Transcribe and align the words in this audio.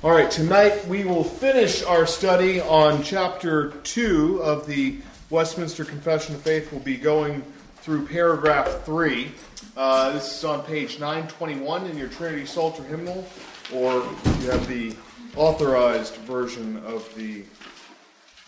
All 0.00 0.12
right, 0.12 0.30
tonight 0.30 0.86
we 0.86 1.02
will 1.02 1.24
finish 1.24 1.82
our 1.82 2.06
study 2.06 2.60
on 2.60 3.02
chapter 3.02 3.70
2 3.82 4.40
of 4.44 4.64
the 4.64 4.98
Westminster 5.28 5.84
Confession 5.84 6.36
of 6.36 6.40
Faith. 6.40 6.70
We'll 6.70 6.80
be 6.82 6.96
going 6.96 7.42
through 7.78 8.06
paragraph 8.06 8.84
3. 8.84 9.32
Uh, 9.76 10.12
this 10.12 10.38
is 10.38 10.44
on 10.44 10.62
page 10.62 11.00
921 11.00 11.86
in 11.86 11.98
your 11.98 12.06
Trinity 12.06 12.46
Psalter 12.46 12.84
hymnal, 12.84 13.26
or 13.74 13.94
you 14.40 14.50
have 14.52 14.68
the 14.68 14.94
authorized 15.34 16.14
version 16.18 16.76
of 16.86 17.12
the 17.16 17.42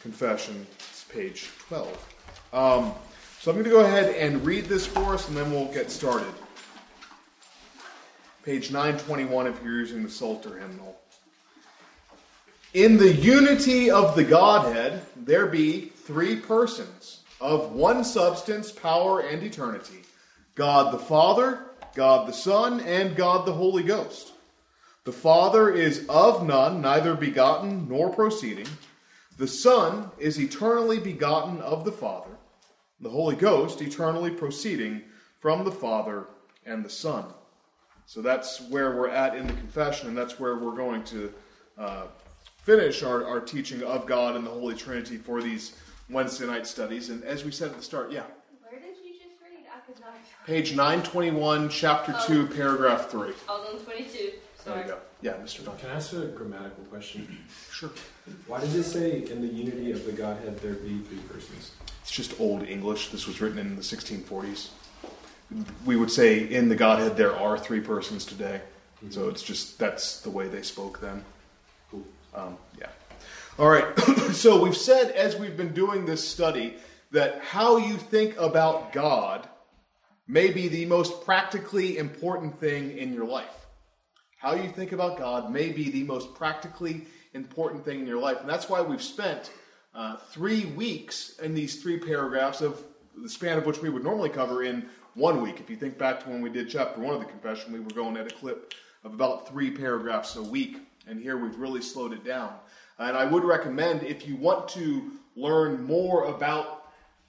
confession, 0.02 0.64
it's 0.78 1.02
page 1.02 1.50
12. 1.66 1.88
Um, 2.52 2.92
so 3.40 3.50
I'm 3.50 3.56
going 3.56 3.64
to 3.64 3.70
go 3.70 3.80
ahead 3.80 4.14
and 4.14 4.46
read 4.46 4.66
this 4.66 4.86
for 4.86 5.14
us, 5.14 5.26
and 5.26 5.36
then 5.36 5.50
we'll 5.50 5.72
get 5.72 5.90
started. 5.90 6.32
Page 8.44 8.70
921 8.70 9.48
if 9.48 9.60
you're 9.64 9.80
using 9.80 10.04
the 10.04 10.10
Psalter 10.10 10.56
hymnal. 10.56 10.99
In 12.72 12.98
the 12.98 13.12
unity 13.12 13.90
of 13.90 14.14
the 14.14 14.22
Godhead, 14.22 15.02
there 15.16 15.46
be 15.46 15.86
three 15.86 16.36
persons 16.36 17.22
of 17.40 17.72
one 17.72 18.04
substance, 18.04 18.70
power, 18.70 19.20
and 19.20 19.42
eternity 19.42 20.02
God 20.54 20.94
the 20.94 20.98
Father, 20.98 21.66
God 21.96 22.28
the 22.28 22.32
Son, 22.32 22.78
and 22.80 23.16
God 23.16 23.44
the 23.44 23.52
Holy 23.52 23.82
Ghost. 23.82 24.34
The 25.02 25.10
Father 25.10 25.74
is 25.74 26.06
of 26.08 26.46
none, 26.46 26.80
neither 26.80 27.16
begotten 27.16 27.88
nor 27.88 28.08
proceeding. 28.08 28.68
The 29.36 29.48
Son 29.48 30.08
is 30.20 30.38
eternally 30.38 31.00
begotten 31.00 31.60
of 31.62 31.84
the 31.84 31.90
Father. 31.90 32.30
The 33.00 33.10
Holy 33.10 33.34
Ghost 33.34 33.82
eternally 33.82 34.30
proceeding 34.30 35.02
from 35.40 35.64
the 35.64 35.72
Father 35.72 36.26
and 36.64 36.84
the 36.84 36.90
Son. 36.90 37.24
So 38.06 38.22
that's 38.22 38.60
where 38.60 38.94
we're 38.94 39.08
at 39.08 39.34
in 39.34 39.48
the 39.48 39.54
confession, 39.54 40.06
and 40.06 40.16
that's 40.16 40.38
where 40.38 40.56
we're 40.56 40.76
going 40.76 41.02
to 41.04 41.32
uh, 41.76 42.06
finish 42.62 43.02
our, 43.02 43.26
our 43.26 43.40
teaching 43.40 43.82
of 43.82 44.06
God 44.06 44.36
and 44.36 44.46
the 44.46 44.50
Holy 44.50 44.74
Trinity 44.74 45.16
for 45.16 45.42
these 45.42 45.76
Wednesday 46.08 46.46
night 46.46 46.66
studies. 46.66 47.10
And 47.10 47.24
as 47.24 47.44
we 47.44 47.50
said 47.50 47.70
at 47.70 47.76
the 47.76 47.82
start, 47.82 48.12
yeah. 48.12 48.24
Where 48.68 48.80
did 48.80 48.96
you 49.04 49.14
just 49.14 49.34
read? 49.42 49.64
I 49.74 49.80
could 49.80 50.00
not. 50.00 50.14
Page 50.46 50.74
921, 50.74 51.68
chapter 51.68 52.14
2, 52.26 52.48
paragraph 52.48 53.10
3. 53.10 53.20
I 53.20 53.52
was 53.52 53.74
on 53.74 53.84
22. 53.84 54.12
There 54.64 54.74
Sorry. 54.74 54.82
you 54.82 54.88
go. 54.88 54.98
Yeah, 55.22 55.32
Mr. 55.32 55.64
Duncan. 55.64 55.80
Can 55.80 55.90
I 55.90 55.94
ask 55.94 56.12
a 56.12 56.26
grammatical 56.26 56.84
question? 56.84 57.38
Sure. 57.72 57.90
Why 58.46 58.60
does 58.60 58.74
it 58.74 58.84
say 58.84 59.24
in 59.32 59.40
the 59.40 59.46
unity 59.46 59.90
of 59.92 60.04
the 60.04 60.12
Godhead 60.12 60.58
there 60.58 60.74
be 60.74 60.98
three 60.98 61.18
persons? 61.30 61.70
It's 62.02 62.10
just 62.10 62.38
Old 62.38 62.62
English. 62.62 63.08
This 63.08 63.26
was 63.26 63.40
written 63.40 63.58
in 63.58 63.74
the 63.74 63.80
1640s. 63.80 64.68
We 65.86 65.96
would 65.96 66.10
say 66.10 66.40
in 66.40 66.68
the 66.68 66.76
Godhead 66.76 67.16
there 67.16 67.34
are 67.34 67.56
three 67.56 67.80
persons 67.80 68.26
today. 68.26 68.60
So 69.08 69.20
mm-hmm. 69.20 69.30
it's 69.30 69.42
just 69.42 69.78
that's 69.78 70.20
the 70.20 70.28
way 70.28 70.48
they 70.48 70.60
spoke 70.60 71.00
then. 71.00 71.24
Um, 72.34 72.56
yeah. 72.78 72.88
All 73.58 73.68
right. 73.68 73.98
so 74.32 74.62
we've 74.62 74.76
said 74.76 75.10
as 75.12 75.36
we've 75.36 75.56
been 75.56 75.72
doing 75.72 76.06
this 76.06 76.26
study 76.26 76.76
that 77.10 77.40
how 77.42 77.76
you 77.76 77.96
think 77.96 78.36
about 78.38 78.92
God 78.92 79.48
may 80.28 80.50
be 80.50 80.68
the 80.68 80.86
most 80.86 81.24
practically 81.24 81.98
important 81.98 82.58
thing 82.60 82.96
in 82.96 83.12
your 83.12 83.24
life. 83.24 83.66
How 84.38 84.54
you 84.54 84.68
think 84.70 84.92
about 84.92 85.18
God 85.18 85.50
may 85.50 85.70
be 85.70 85.90
the 85.90 86.04
most 86.04 86.34
practically 86.34 87.06
important 87.34 87.84
thing 87.84 88.00
in 88.00 88.06
your 88.06 88.20
life. 88.20 88.40
And 88.40 88.48
that's 88.48 88.68
why 88.68 88.80
we've 88.80 89.02
spent 89.02 89.50
uh, 89.94 90.16
three 90.16 90.66
weeks 90.66 91.38
in 91.40 91.52
these 91.52 91.82
three 91.82 91.98
paragraphs 91.98 92.60
of 92.60 92.80
the 93.20 93.28
span 93.28 93.58
of 93.58 93.66
which 93.66 93.82
we 93.82 93.90
would 93.90 94.04
normally 94.04 94.30
cover 94.30 94.62
in 94.62 94.86
one 95.14 95.42
week. 95.42 95.60
If 95.60 95.68
you 95.68 95.76
think 95.76 95.98
back 95.98 96.22
to 96.22 96.30
when 96.30 96.40
we 96.40 96.50
did 96.50 96.70
chapter 96.70 97.00
one 97.00 97.14
of 97.14 97.20
the 97.20 97.26
confession, 97.26 97.72
we 97.72 97.80
were 97.80 97.90
going 97.90 98.16
at 98.16 98.30
a 98.30 98.34
clip 98.34 98.72
of 99.04 99.12
about 99.12 99.48
three 99.48 99.70
paragraphs 99.70 100.36
a 100.36 100.42
week. 100.42 100.78
And 101.10 101.20
here 101.20 101.36
we've 101.36 101.58
really 101.58 101.82
slowed 101.82 102.12
it 102.12 102.24
down. 102.24 102.54
And 102.98 103.16
I 103.16 103.24
would 103.24 103.42
recommend 103.42 104.04
if 104.04 104.28
you 104.28 104.36
want 104.36 104.68
to 104.68 105.10
learn 105.34 105.82
more 105.82 106.24
about 106.24 106.84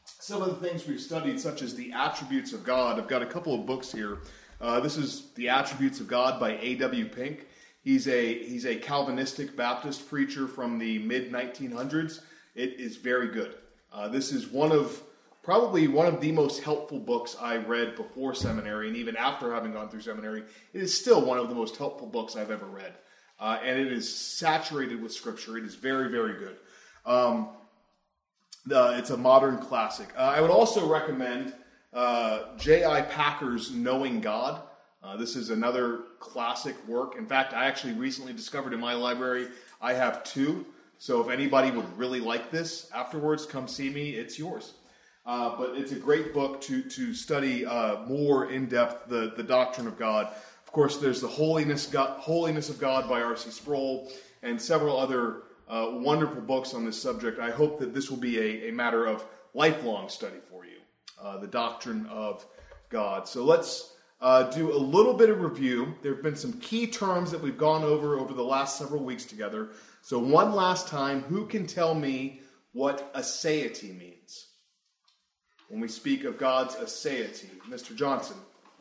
some 0.06 0.44
of 0.44 0.50
the 0.50 0.68
things 0.68 0.86
we've 0.86 1.02
studied, 1.02 1.40
such 1.40 1.64
as 1.64 1.74
the 1.76 1.92
attributes 1.92 2.54
of 2.54 2.64
God, 2.64 3.00
I've 3.00 3.08
got 3.08 3.24
a 3.24 3.26
couple 3.26 3.56
of 3.56 3.66
books 3.66 3.92
here. 3.92 4.20
Uh, 4.60 4.80
this 4.80 4.98
is 4.98 5.32
The 5.34 5.50
Attributes 5.50 6.00
of 6.00 6.08
God 6.08 6.40
by 6.40 6.52
A.W. 6.62 7.10
Pink. 7.10 7.48
He's 7.84 8.08
a, 8.08 8.44
he's 8.44 8.68
a 8.68 8.76
Calvinistic 8.76 9.58
Baptist 9.58 10.08
preacher 10.08 10.48
from 10.48 10.78
the 10.78 11.00
mid 11.00 11.32
1900s. 11.32 12.22
It 12.54 12.80
is 12.80 12.98
very 12.98 13.30
good. 13.30 13.56
Uh, 13.92 14.08
this 14.08 14.32
is 14.32 14.46
one 14.48 14.72
of 14.72 15.02
probably 15.42 15.88
one 15.88 16.06
of 16.06 16.22
the 16.22 16.32
most 16.32 16.62
helpful 16.62 17.00
books 17.00 17.36
I 17.42 17.58
read 17.58 17.96
before 17.96 18.36
seminary, 18.36 18.88
and 18.88 18.96
even 18.96 19.16
after 19.16 19.52
having 19.52 19.74
gone 19.74 19.90
through 19.90 20.02
seminary, 20.02 20.44
it 20.74 20.82
is 20.82 20.96
still 20.96 21.26
one 21.26 21.40
of 21.40 21.50
the 21.50 21.56
most 21.56 21.78
helpful 21.78 22.06
books 22.06 22.36
I've 22.36 22.52
ever 22.52 22.68
read. 22.68 22.94
Uh, 23.42 23.58
and 23.64 23.80
it 23.80 23.92
is 23.92 24.14
saturated 24.14 25.02
with 25.02 25.12
scripture. 25.12 25.58
It 25.58 25.66
is 25.66 25.74
very, 25.74 26.10
very 26.10 26.38
good. 26.38 26.58
Um, 27.08 27.50
the, 28.68 28.96
it's 29.00 29.10
a 29.10 29.18
modern 29.18 29.58
classic. 29.58 30.10
Uh, 30.16 30.22
I 30.36 30.40
would 30.40 30.52
also 30.52 30.88
recommend 30.88 31.54
uh, 31.92 32.56
J.I. 32.58 33.02
Packer's 33.02 33.72
Knowing 33.72 34.22
God. 34.22 34.62
Uh, 35.04 35.18
this 35.18 35.36
is 35.36 35.50
another 35.50 36.02
classic 36.20 36.76
work. 36.88 37.16
In 37.18 37.26
fact, 37.26 37.54
I 37.54 37.66
actually 37.66 37.94
recently 37.94 38.34
discovered 38.34 38.74
in 38.74 38.80
my 38.80 38.94
library 38.94 39.48
I 39.82 39.94
have 39.94 40.24
two. 40.24 40.64
So 41.00 41.20
if 41.20 41.30
anybody 41.30 41.72
would 41.72 41.98
really 41.98 42.20
like 42.20 42.52
this 42.52 42.92
afterwards, 42.94 43.48
come 43.48 43.68
see 43.68 43.90
me. 43.90 44.12
It's 44.12 44.38
yours. 44.38 44.74
Uh, 45.26 45.56
but 45.58 45.76
it's 45.76 45.92
a 45.92 45.96
great 45.96 46.34
book 46.34 46.62
to 46.62 46.82
to 46.82 47.14
study 47.14 47.66
uh, 47.66 48.04
more 48.06 48.52
in 48.52 48.68
depth 48.68 49.08
the 49.08 49.34
the 49.36 49.44
doctrine 49.44 49.88
of 49.88 49.98
God. 49.98 50.34
Of 50.72 50.76
course, 50.76 50.96
there's 50.96 51.20
the 51.20 51.28
holiness 51.28 51.86
God, 51.86 52.22
holiness 52.22 52.70
of 52.70 52.80
God 52.80 53.10
by 53.10 53.22
R.C. 53.22 53.52
Sproul 53.52 54.10
and 54.42 54.60
several 54.60 54.98
other 54.98 55.42
uh, 55.68 55.90
wonderful 55.96 56.40
books 56.40 56.74
on 56.74 56.86
this 56.86 57.00
subject. 57.00 57.42
I 57.42 57.52
hope 57.52 57.78
that 57.80 57.94
this 57.94 58.10
will 58.10 58.16
be 58.16 58.40
a, 58.40 58.70
a 58.70 58.72
matter 58.72 59.06
of 59.06 59.26
lifelong 59.54 60.08
study 60.08 60.38
for 60.50 60.64
you, 60.64 60.78
uh, 61.22 61.40
the 61.40 61.48
doctrine 61.48 62.06
of 62.06 62.46
God. 62.88 63.28
So 63.28 63.44
let's 63.44 63.98
uh, 64.22 64.44
do 64.44 64.72
a 64.72 64.80
little 64.80 65.14
bit 65.14 65.30
of 65.30 65.42
review. 65.42 65.94
There 66.04 66.14
have 66.14 66.24
been 66.24 66.38
some 66.38 66.54
key 66.62 66.88
terms 66.88 67.32
that 67.32 67.42
we've 67.42 67.58
gone 67.58 67.84
over 67.84 68.18
over 68.18 68.34
the 68.34 68.42
last 68.42 68.78
several 68.78 69.04
weeks 69.04 69.26
together. 69.26 69.72
So 70.02 70.20
one 70.20 70.54
last 70.54 70.88
time, 70.88 71.24
who 71.24 71.48
can 71.48 71.68
tell 71.68 71.94
me 71.94 72.40
what 72.72 73.14
aseity 73.14 73.94
means? 74.00 74.48
When 75.68 75.82
we 75.82 75.90
speak 75.90 76.24
of 76.24 76.38
God's 76.38 76.76
aseity, 76.76 77.50
Mr. 77.70 77.94
Johnson. 77.94 78.38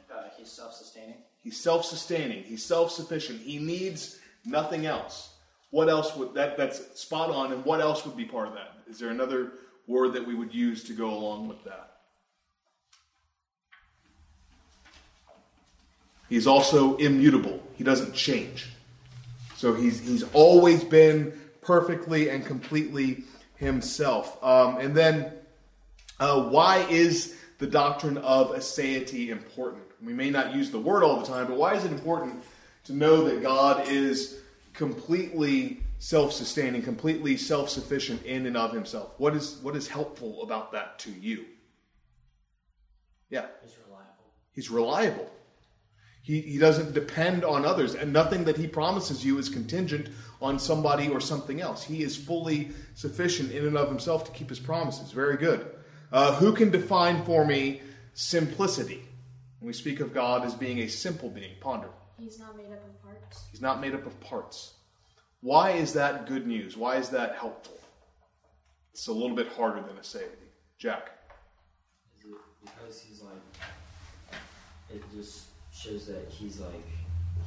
Uh, 0.08 0.28
he's 0.38 0.52
self-sustaining. 0.52 1.16
He's 1.42 1.58
self-sustaining. 1.58 2.44
He's 2.44 2.64
self-sufficient. 2.64 3.40
He 3.40 3.58
needs 3.58 4.18
nothing 4.44 4.86
else. 4.86 5.30
What 5.70 5.88
else 5.88 6.14
would 6.16 6.34
that? 6.34 6.56
That's 6.56 7.00
spot 7.00 7.30
on. 7.30 7.52
And 7.52 7.64
what 7.64 7.80
else 7.80 8.04
would 8.04 8.16
be 8.16 8.24
part 8.24 8.48
of 8.48 8.54
that? 8.54 8.74
Is 8.88 8.98
there 8.98 9.10
another 9.10 9.52
word 9.86 10.12
that 10.14 10.26
we 10.26 10.34
would 10.34 10.54
use 10.54 10.84
to 10.84 10.92
go 10.92 11.10
along 11.10 11.48
with 11.48 11.62
that? 11.64 11.86
He's 16.28 16.46
also 16.46 16.96
immutable. 16.96 17.60
He 17.76 17.84
doesn't 17.84 18.14
change. 18.14 18.68
So 19.56 19.74
he's 19.74 20.00
he's 20.00 20.22
always 20.32 20.84
been 20.84 21.38
perfectly 21.60 22.30
and 22.30 22.46
completely 22.46 23.24
himself. 23.56 24.42
Um, 24.42 24.78
and 24.78 24.94
then, 24.96 25.32
uh, 26.18 26.42
why 26.44 26.86
is 26.88 27.36
the 27.58 27.66
doctrine 27.66 28.16
of 28.18 28.52
aseity 28.52 29.28
important? 29.28 29.89
We 30.04 30.12
may 30.12 30.30
not 30.30 30.54
use 30.54 30.70
the 30.70 30.78
word 30.78 31.02
all 31.02 31.20
the 31.20 31.26
time, 31.26 31.46
but 31.46 31.56
why 31.56 31.74
is 31.74 31.84
it 31.84 31.92
important 31.92 32.42
to 32.84 32.92
know 32.92 33.24
that 33.24 33.42
God 33.42 33.88
is 33.88 34.38
completely 34.72 35.82
self-sustaining, 35.98 36.82
completely 36.82 37.36
self-sufficient 37.36 38.24
in 38.24 38.46
and 38.46 38.56
of 38.56 38.72
himself? 38.72 39.12
What 39.18 39.34
is 39.36 39.58
what 39.62 39.76
is 39.76 39.88
helpful 39.88 40.42
about 40.42 40.72
that 40.72 40.98
to 41.00 41.10
you? 41.10 41.44
Yeah. 43.28 43.46
He's 43.62 43.76
reliable. 43.86 44.24
He's 44.52 44.70
reliable. 44.70 45.30
He, 46.22 46.40
he 46.42 46.58
doesn't 46.58 46.92
depend 46.92 47.44
on 47.44 47.64
others, 47.64 47.94
and 47.94 48.12
nothing 48.12 48.44
that 48.44 48.56
he 48.56 48.66
promises 48.66 49.24
you 49.24 49.38
is 49.38 49.48
contingent 49.48 50.08
on 50.42 50.58
somebody 50.58 51.08
or 51.08 51.20
something 51.20 51.60
else. 51.60 51.82
He 51.82 52.02
is 52.02 52.16
fully 52.16 52.70
sufficient 52.94 53.52
in 53.52 53.66
and 53.66 53.76
of 53.76 53.88
himself 53.88 54.24
to 54.24 54.30
keep 54.32 54.48
his 54.48 54.60
promises. 54.60 55.12
Very 55.12 55.36
good. 55.36 55.66
Uh, 56.12 56.34
who 56.34 56.52
can 56.52 56.70
define 56.70 57.24
for 57.24 57.46
me 57.46 57.80
simplicity? 58.14 59.02
When 59.60 59.68
we 59.68 59.72
speak 59.74 60.00
of 60.00 60.14
God 60.14 60.44
as 60.44 60.54
being 60.54 60.80
a 60.80 60.88
simple 60.88 61.28
being, 61.28 61.52
ponder. 61.60 61.88
He's 62.18 62.38
not 62.38 62.56
made 62.56 62.66
up 62.72 62.84
of 62.84 63.02
parts. 63.02 63.44
He's 63.50 63.60
not 63.60 63.80
made 63.80 63.94
up 63.94 64.06
of 64.06 64.18
parts. 64.20 64.74
Why 65.42 65.70
is 65.70 65.92
that 65.94 66.26
good 66.26 66.46
news? 66.46 66.76
Why 66.76 66.96
is 66.96 67.10
that 67.10 67.36
helpful? 67.36 67.78
It's 68.92 69.06
a 69.06 69.12
little 69.12 69.36
bit 69.36 69.48
harder 69.48 69.80
than 69.80 69.96
aseity. 69.96 70.48
Jack. 70.78 71.10
Is 72.18 72.30
it 72.30 72.36
because 72.64 73.00
he's 73.00 73.22
like 73.22 74.40
it 74.92 75.02
just 75.14 75.44
shows 75.72 76.06
that 76.06 76.28
he's 76.28 76.58
like 76.58 76.86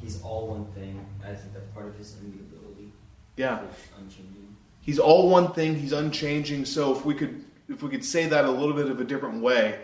he's 0.01 0.21
all 0.21 0.47
one 0.47 0.65
thing. 0.73 1.05
I 1.23 1.33
think 1.33 1.53
that's 1.53 1.67
part 1.73 1.87
of 1.87 1.95
his 1.95 2.15
immutability. 2.21 2.91
Yeah. 3.37 3.59
His 3.59 3.75
unchanging. 3.97 4.55
He's 4.81 4.99
all 4.99 5.29
one 5.29 5.53
thing, 5.53 5.75
he's 5.75 5.93
unchanging. 5.93 6.65
So 6.65 6.95
if 6.95 7.05
we 7.05 7.15
could 7.15 7.43
if 7.69 7.81
we 7.81 7.89
could 7.89 8.05
say 8.05 8.27
that 8.27 8.45
a 8.45 8.51
little 8.51 8.75
bit 8.75 8.89
of 8.89 8.99
a 8.99 9.03
different 9.03 9.41
way, 9.41 9.79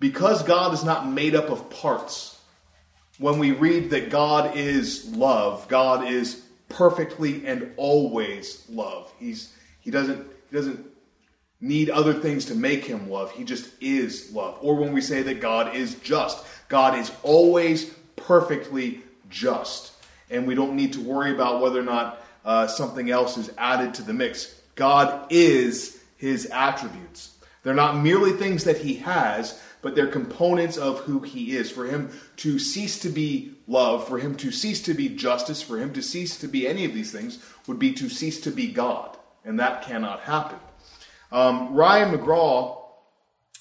because 0.00 0.42
God 0.42 0.74
is 0.74 0.82
not 0.82 1.08
made 1.08 1.34
up 1.34 1.50
of 1.50 1.70
parts, 1.70 2.40
when 3.18 3.38
we 3.38 3.52
read 3.52 3.90
that 3.90 4.10
God 4.10 4.56
is 4.56 5.14
love, 5.14 5.68
God 5.68 6.08
is 6.08 6.42
perfectly 6.70 7.46
and 7.46 7.72
always 7.76 8.64
love. 8.70 9.12
He's 9.18 9.54
he 9.80 9.90
doesn't 9.90 10.26
he 10.50 10.56
doesn't 10.56 10.86
need 11.60 11.90
other 11.90 12.14
things 12.14 12.46
to 12.46 12.54
make 12.54 12.84
him 12.84 13.10
love. 13.10 13.30
He 13.32 13.44
just 13.44 13.70
is 13.82 14.32
love. 14.32 14.58
Or 14.62 14.76
when 14.76 14.94
we 14.94 15.02
say 15.02 15.22
that 15.22 15.40
God 15.40 15.76
is 15.76 15.96
just, 15.96 16.44
God 16.68 16.98
is 16.98 17.12
always 17.22 17.84
perfectly 18.16 19.02
just. 19.28 19.92
And 20.30 20.46
we 20.46 20.54
don't 20.54 20.74
need 20.74 20.94
to 20.94 21.00
worry 21.00 21.32
about 21.32 21.60
whether 21.60 21.80
or 21.80 21.84
not 21.84 22.24
uh, 22.44 22.66
something 22.66 23.10
else 23.10 23.36
is 23.36 23.50
added 23.58 23.94
to 23.94 24.02
the 24.02 24.14
mix. 24.14 24.54
God 24.74 25.26
is 25.30 26.02
his 26.16 26.46
attributes. 26.46 27.36
They're 27.62 27.74
not 27.74 27.98
merely 27.98 28.32
things 28.32 28.64
that 28.64 28.78
he 28.78 28.94
has, 28.96 29.60
but 29.82 29.94
they're 29.94 30.06
components 30.06 30.76
of 30.76 31.00
who 31.00 31.20
he 31.20 31.56
is. 31.56 31.70
For 31.70 31.86
him 31.86 32.10
to 32.36 32.58
cease 32.58 32.98
to 33.00 33.08
be 33.08 33.54
love, 33.66 34.06
for 34.06 34.18
him 34.18 34.34
to 34.36 34.50
cease 34.50 34.82
to 34.82 34.94
be 34.94 35.08
justice, 35.08 35.62
for 35.62 35.78
him 35.78 35.92
to 35.94 36.02
cease 36.02 36.38
to 36.38 36.48
be 36.48 36.66
any 36.66 36.84
of 36.84 36.94
these 36.94 37.12
things 37.12 37.38
would 37.66 37.78
be 37.78 37.92
to 37.94 38.08
cease 38.08 38.40
to 38.42 38.50
be 38.50 38.72
God. 38.72 39.16
And 39.44 39.58
that 39.58 39.82
cannot 39.82 40.20
happen. 40.20 40.58
Um, 41.32 41.72
Ryan 41.72 42.16
McGraw, 42.16 42.78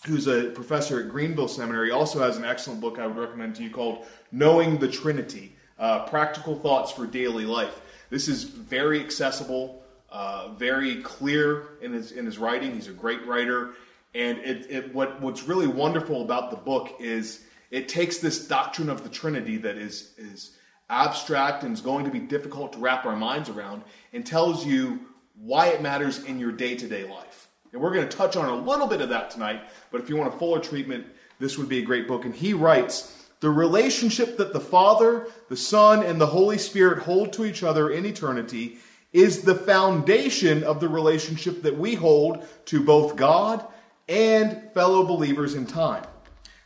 who's 0.05 0.27
a 0.27 0.49
professor 0.49 0.99
at 0.99 1.09
Greenville 1.09 1.47
Seminary, 1.47 1.91
also 1.91 2.19
has 2.19 2.37
an 2.37 2.45
excellent 2.45 2.81
book 2.81 2.99
I 2.99 3.07
would 3.07 3.17
recommend 3.17 3.55
to 3.55 3.63
you 3.63 3.69
called 3.69 4.05
Knowing 4.31 4.79
the 4.79 4.87
Trinity 4.87 5.55
uh, 5.77 6.05
Practical 6.07 6.57
Thoughts 6.57 6.91
for 6.91 7.05
Daily 7.05 7.45
Life. 7.45 7.81
This 8.09 8.27
is 8.27 8.43
very 8.43 8.99
accessible, 8.99 9.83
uh, 10.09 10.49
very 10.57 11.01
clear 11.03 11.77
in 11.81 11.93
his, 11.93 12.11
in 12.11 12.25
his 12.25 12.37
writing. 12.37 12.73
He's 12.73 12.87
a 12.87 12.93
great 12.93 13.25
writer. 13.25 13.73
And 14.15 14.39
it, 14.39 14.67
it, 14.69 14.93
what, 14.93 15.21
what's 15.21 15.43
really 15.43 15.67
wonderful 15.67 16.23
about 16.23 16.49
the 16.49 16.57
book 16.57 16.95
is 16.99 17.43
it 17.69 17.87
takes 17.87 18.17
this 18.17 18.47
doctrine 18.47 18.89
of 18.89 19.03
the 19.03 19.09
Trinity 19.09 19.57
that 19.57 19.77
is, 19.77 20.13
is 20.17 20.57
abstract 20.89 21.63
and 21.63 21.73
is 21.73 21.81
going 21.81 22.05
to 22.05 22.11
be 22.11 22.19
difficult 22.19 22.73
to 22.73 22.79
wrap 22.79 23.05
our 23.05 23.15
minds 23.15 23.49
around 23.49 23.83
and 24.11 24.25
tells 24.25 24.65
you 24.65 24.99
why 25.35 25.67
it 25.67 25.81
matters 25.81 26.23
in 26.23 26.39
your 26.39 26.51
day 26.51 26.75
to 26.75 26.87
day 26.87 27.07
life. 27.07 27.47
And 27.71 27.81
we're 27.81 27.93
going 27.93 28.09
to 28.09 28.17
touch 28.17 28.35
on 28.35 28.49
a 28.49 28.55
little 28.55 28.87
bit 28.87 29.01
of 29.01 29.09
that 29.09 29.29
tonight, 29.29 29.61
but 29.91 30.01
if 30.01 30.09
you 30.09 30.15
want 30.15 30.33
a 30.33 30.37
fuller 30.37 30.59
treatment, 30.59 31.05
this 31.39 31.57
would 31.57 31.69
be 31.69 31.79
a 31.79 31.85
great 31.85 32.07
book. 32.07 32.25
And 32.25 32.33
he 32.33 32.53
writes 32.53 33.27
The 33.41 33.51
relationship 33.51 34.37
that 34.37 34.53
the 34.53 34.59
Father, 34.59 35.27
the 35.49 35.57
Son, 35.57 36.03
and 36.03 36.19
the 36.19 36.27
Holy 36.27 36.57
Spirit 36.57 37.03
hold 37.03 37.33
to 37.33 37.45
each 37.45 37.61
other 37.61 37.91
in 37.91 38.05
eternity 38.05 38.79
is 39.13 39.43
the 39.43 39.55
foundation 39.55 40.63
of 40.63 40.79
the 40.79 40.89
relationship 40.89 41.61
that 41.63 41.77
we 41.77 41.95
hold 41.95 42.45
to 42.65 42.83
both 42.83 43.15
God 43.15 43.65
and 44.09 44.73
fellow 44.73 45.05
believers 45.05 45.53
in 45.53 45.65
time. 45.65 46.03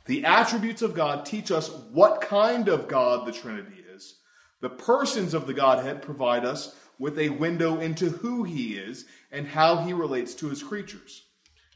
The 0.06 0.26
attributes 0.26 0.82
of 0.82 0.96
God 0.96 1.26
teach 1.26 1.52
us 1.52 1.70
what 1.92 2.22
kind 2.22 2.70
of 2.70 2.88
God 2.88 3.28
the 3.28 3.32
Trinity 3.32 3.84
is. 3.94 4.16
The 4.62 4.70
persons 4.70 5.34
of 5.34 5.46
the 5.46 5.54
Godhead 5.54 6.02
provide 6.02 6.46
us 6.46 6.76
with 6.98 7.20
a 7.20 7.30
window 7.30 7.80
into 7.80 8.10
who 8.10 8.44
he 8.44 8.76
is 8.76 9.06
and 9.32 9.46
how 9.46 9.78
he 9.78 9.94
relates 9.94 10.34
to 10.36 10.50
his 10.50 10.64
creatures. 10.64 11.24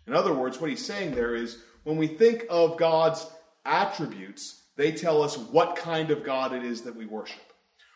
In 0.08 0.14
other 0.14 0.34
words, 0.34 0.60
what 0.60 0.70
he's 0.70 0.86
saying 0.86 1.14
there 1.14 1.36
is 1.36 1.60
when 1.84 1.98
we 1.98 2.08
think 2.08 2.46
of 2.50 2.78
God's 2.78 3.30
attributes, 3.66 4.64
they 4.78 4.92
tell 4.92 5.22
us 5.22 5.38
what 5.38 5.76
kind 5.76 6.12
of 6.12 6.24
God 6.24 6.54
it 6.54 6.64
is 6.64 6.82
that 6.84 6.96
we 6.96 7.06
worship. 7.06 7.42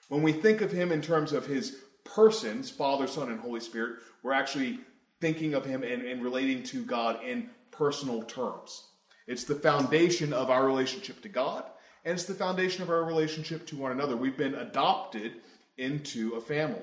When 0.10 0.22
we 0.22 0.34
think 0.34 0.60
of 0.60 0.72
him 0.72 0.92
in 0.92 1.02
terms 1.02 1.32
of 1.32 1.46
his 1.46 1.78
persons, 2.04 2.70
Father, 2.70 3.08
Son, 3.08 3.30
and 3.30 3.40
Holy 3.40 3.62
Spirit, 3.62 4.00
we're 4.24 4.34
actually 4.34 4.80
thinking 5.22 5.54
of 5.54 5.64
him 5.64 5.84
and, 5.84 6.02
and 6.02 6.22
relating 6.22 6.64
to 6.64 6.84
God 6.84 7.24
in 7.24 7.50
personal 7.72 8.24
terms. 8.24 8.84
It's 9.28 9.44
the 9.44 9.56
foundation 9.56 10.34
of 10.34 10.50
our 10.50 10.66
relationship 10.66 11.22
to 11.22 11.30
God, 11.30 11.64
and 12.06 12.14
it's 12.14 12.26
the 12.26 12.34
foundation 12.34 12.84
of 12.84 12.90
our 12.90 13.04
relationship 13.04 13.66
to 13.68 13.78
one 13.78 13.92
another. 13.92 14.18
We've 14.18 14.38
been 14.38 14.56
adopted 14.56 15.34
into 15.78 16.34
a 16.36 16.42
family 16.42 16.82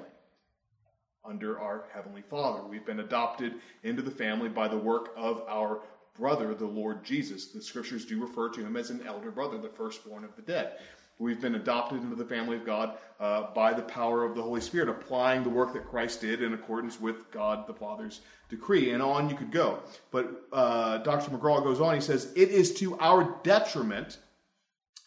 under 1.24 1.58
our 1.60 1.84
Heavenly 1.92 2.22
Father. 2.22 2.62
We've 2.62 2.86
been 2.86 3.00
adopted 3.00 3.54
into 3.82 4.02
the 4.02 4.10
family 4.10 4.48
by 4.48 4.68
the 4.68 4.78
work 4.78 5.10
of 5.16 5.42
our 5.48 5.82
brother, 6.18 6.54
the 6.54 6.66
Lord 6.66 7.04
Jesus. 7.04 7.48
The 7.48 7.62
scriptures 7.62 8.04
do 8.04 8.20
refer 8.20 8.48
to 8.50 8.60
him 8.64 8.76
as 8.76 8.90
an 8.90 9.06
elder 9.06 9.30
brother, 9.30 9.58
the 9.58 9.68
firstborn 9.68 10.24
of 10.24 10.34
the 10.36 10.42
dead. 10.42 10.78
We've 11.20 11.40
been 11.40 11.56
adopted 11.56 12.02
into 12.02 12.14
the 12.14 12.24
family 12.24 12.56
of 12.56 12.64
God 12.64 12.96
uh, 13.18 13.52
by 13.52 13.72
the 13.72 13.82
power 13.82 14.24
of 14.24 14.36
the 14.36 14.42
Holy 14.42 14.60
Spirit, 14.60 14.88
applying 14.88 15.42
the 15.42 15.50
work 15.50 15.72
that 15.72 15.88
Christ 15.88 16.20
did 16.20 16.42
in 16.42 16.54
accordance 16.54 17.00
with 17.00 17.30
God 17.32 17.66
the 17.66 17.74
Father's 17.74 18.20
decree. 18.48 18.92
And 18.92 19.02
on 19.02 19.28
you 19.28 19.34
could 19.34 19.50
go. 19.50 19.80
But 20.12 20.44
uh, 20.52 20.98
Dr. 20.98 21.30
McGraw 21.32 21.62
goes 21.62 21.80
on, 21.80 21.94
he 21.94 22.00
says, 22.00 22.32
It 22.36 22.50
is 22.50 22.72
to 22.74 22.96
our 23.00 23.36
detriment 23.42 24.18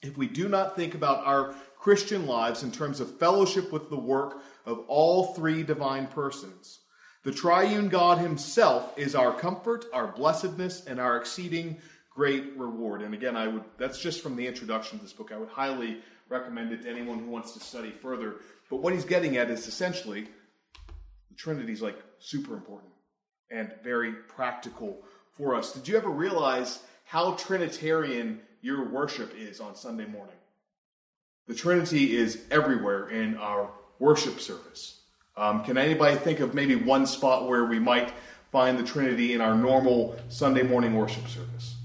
if 0.01 0.17
we 0.17 0.27
do 0.27 0.49
not 0.49 0.75
think 0.75 0.95
about 0.95 1.25
our 1.25 1.55
Christian 1.79 2.25
lives 2.25 2.63
in 2.63 2.71
terms 2.71 2.99
of 2.99 3.17
fellowship 3.17 3.71
with 3.71 3.89
the 3.89 3.97
work 3.97 4.41
of 4.65 4.83
all 4.87 5.33
three 5.33 5.63
divine 5.63 6.07
persons. 6.07 6.79
The 7.23 7.31
triune 7.31 7.87
God 7.87 8.17
himself 8.17 8.97
is 8.97 9.13
our 9.13 9.31
comfort, 9.31 9.85
our 9.93 10.07
blessedness, 10.07 10.85
and 10.85 10.99
our 10.99 11.17
exceeding 11.17 11.77
great 12.13 12.57
reward. 12.57 13.01
And 13.01 13.13
again, 13.13 13.35
I 13.35 13.47
would 13.47 13.63
that's 13.77 13.99
just 13.99 14.21
from 14.21 14.35
the 14.35 14.45
introduction 14.45 14.99
to 14.99 15.03
this 15.03 15.13
book. 15.13 15.31
I 15.31 15.37
would 15.37 15.49
highly 15.49 15.99
recommend 16.29 16.71
it 16.71 16.83
to 16.83 16.89
anyone 16.89 17.19
who 17.19 17.25
wants 17.25 17.53
to 17.53 17.59
study 17.59 17.91
further. 17.91 18.35
But 18.69 18.77
what 18.77 18.93
he's 18.93 19.05
getting 19.05 19.37
at 19.37 19.49
is 19.49 19.67
essentially 19.67 20.27
the 21.29 21.35
Trinity 21.35 21.73
is 21.73 21.81
like 21.81 21.97
super 22.19 22.53
important 22.53 22.91
and 23.49 23.71
very 23.83 24.13
practical 24.13 25.01
for 25.37 25.55
us. 25.55 25.73
Did 25.73 25.87
you 25.87 25.97
ever 25.97 26.09
realize 26.09 26.79
how 27.05 27.33
Trinitarian 27.33 28.39
your 28.61 28.89
worship 28.89 29.33
is 29.37 29.59
on 29.59 29.75
Sunday 29.75 30.05
morning? 30.05 30.35
The 31.47 31.55
Trinity 31.55 32.15
is 32.15 32.43
everywhere 32.51 33.09
in 33.09 33.37
our 33.37 33.69
worship 33.99 34.39
service. 34.39 35.01
Um, 35.35 35.63
can 35.63 35.77
anybody 35.77 36.15
think 36.17 36.39
of 36.39 36.53
maybe 36.53 36.75
one 36.75 37.05
spot 37.05 37.47
where 37.47 37.65
we 37.65 37.79
might 37.79 38.13
find 38.51 38.77
the 38.77 38.83
Trinity 38.83 39.33
in 39.33 39.41
our 39.41 39.55
normal 39.55 40.17
Sunday 40.29 40.63
morning 40.63 40.93
worship 40.93 41.27
service? 41.27 41.75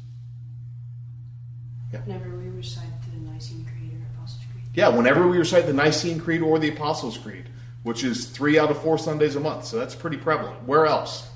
Yeah. 2.07 2.15
Whenever 2.17 2.37
we 2.37 2.49
recite 2.51 2.85
the 3.11 3.31
Nicene 3.31 3.65
Creed 3.65 3.93
or 3.93 4.07
Apostles' 4.17 4.45
Creed. 4.53 4.65
Yeah, 4.75 4.89
whenever 4.89 5.27
we 5.27 5.39
recite 5.39 5.67
the 5.67 5.73
Nicene 5.73 6.21
Creed 6.21 6.43
or 6.43 6.59
the 6.59 6.69
Apostles' 6.69 7.19
Creed, 7.19 7.49
which 7.83 8.05
is 8.05 8.27
three 8.27 8.59
out 8.59 8.71
of 8.71 8.81
four 8.83 8.99
Sundays 8.99 9.37
a 9.37 9.41
month, 9.41 9.65
so 9.65 9.79
that's 9.79 9.95
pretty 9.95 10.17
prevalent. 10.17 10.63
Where 10.65 10.87
else? 10.87 11.29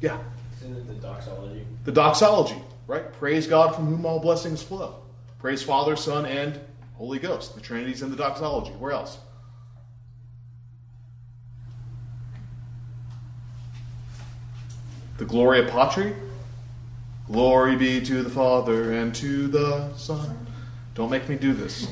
Yeah. 0.00 0.18
Isn't 0.60 0.76
it 0.76 0.86
the 0.86 0.94
doxology? 0.94 1.66
The 1.84 1.92
doxology, 1.92 2.62
right? 2.86 3.12
Praise 3.14 3.46
God 3.46 3.74
from 3.74 3.86
whom 3.86 4.04
all 4.04 4.20
blessings 4.20 4.62
flow. 4.62 5.02
Praise 5.38 5.62
Father, 5.62 5.96
Son, 5.96 6.26
and 6.26 6.58
Holy 6.94 7.18
Ghost. 7.18 7.54
The 7.54 7.60
Trinity's 7.60 8.02
in 8.02 8.10
the 8.10 8.16
doxology. 8.16 8.72
Where 8.72 8.92
else? 8.92 9.18
The 15.18 15.24
Gloria 15.24 15.68
Patri. 15.68 16.14
Glory 17.30 17.76
be 17.76 18.00
to 18.00 18.22
the 18.22 18.30
Father 18.30 18.92
and 18.92 19.14
to 19.16 19.48
the 19.48 19.94
Son. 19.96 20.46
Don't 20.94 21.10
make 21.10 21.28
me 21.28 21.36
do 21.36 21.52
this. 21.52 21.86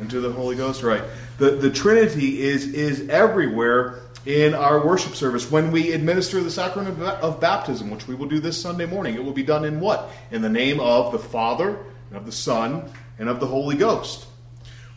And 0.00 0.10
to 0.10 0.20
the 0.20 0.32
Holy 0.32 0.56
Ghost, 0.56 0.82
right? 0.82 1.04
The, 1.38 1.52
the 1.52 1.70
Trinity 1.70 2.42
is, 2.42 2.66
is 2.74 3.08
everywhere 3.08 4.00
in 4.26 4.52
our 4.52 4.84
worship 4.84 5.14
service. 5.14 5.48
When 5.48 5.70
we 5.70 5.92
administer 5.92 6.42
the 6.42 6.50
sacrament 6.50 7.00
of, 7.00 7.40
baptism, 7.40 7.88
which 7.88 8.08
we 8.08 8.16
will 8.16 8.26
do 8.26 8.40
this 8.40 8.60
Sunday 8.60 8.84
morning, 8.84 9.14
it 9.14 9.22
will 9.22 9.32
be 9.32 9.44
done 9.44 9.64
in 9.64 9.78
what? 9.78 10.10
In 10.32 10.42
the 10.42 10.48
name 10.48 10.80
of 10.80 11.12
the 11.12 11.20
Father, 11.20 11.78
and 12.08 12.16
of 12.16 12.26
the 12.26 12.32
Son, 12.32 12.90
and 13.20 13.28
of 13.28 13.38
the 13.38 13.46
Holy 13.46 13.76
Ghost. 13.76 14.26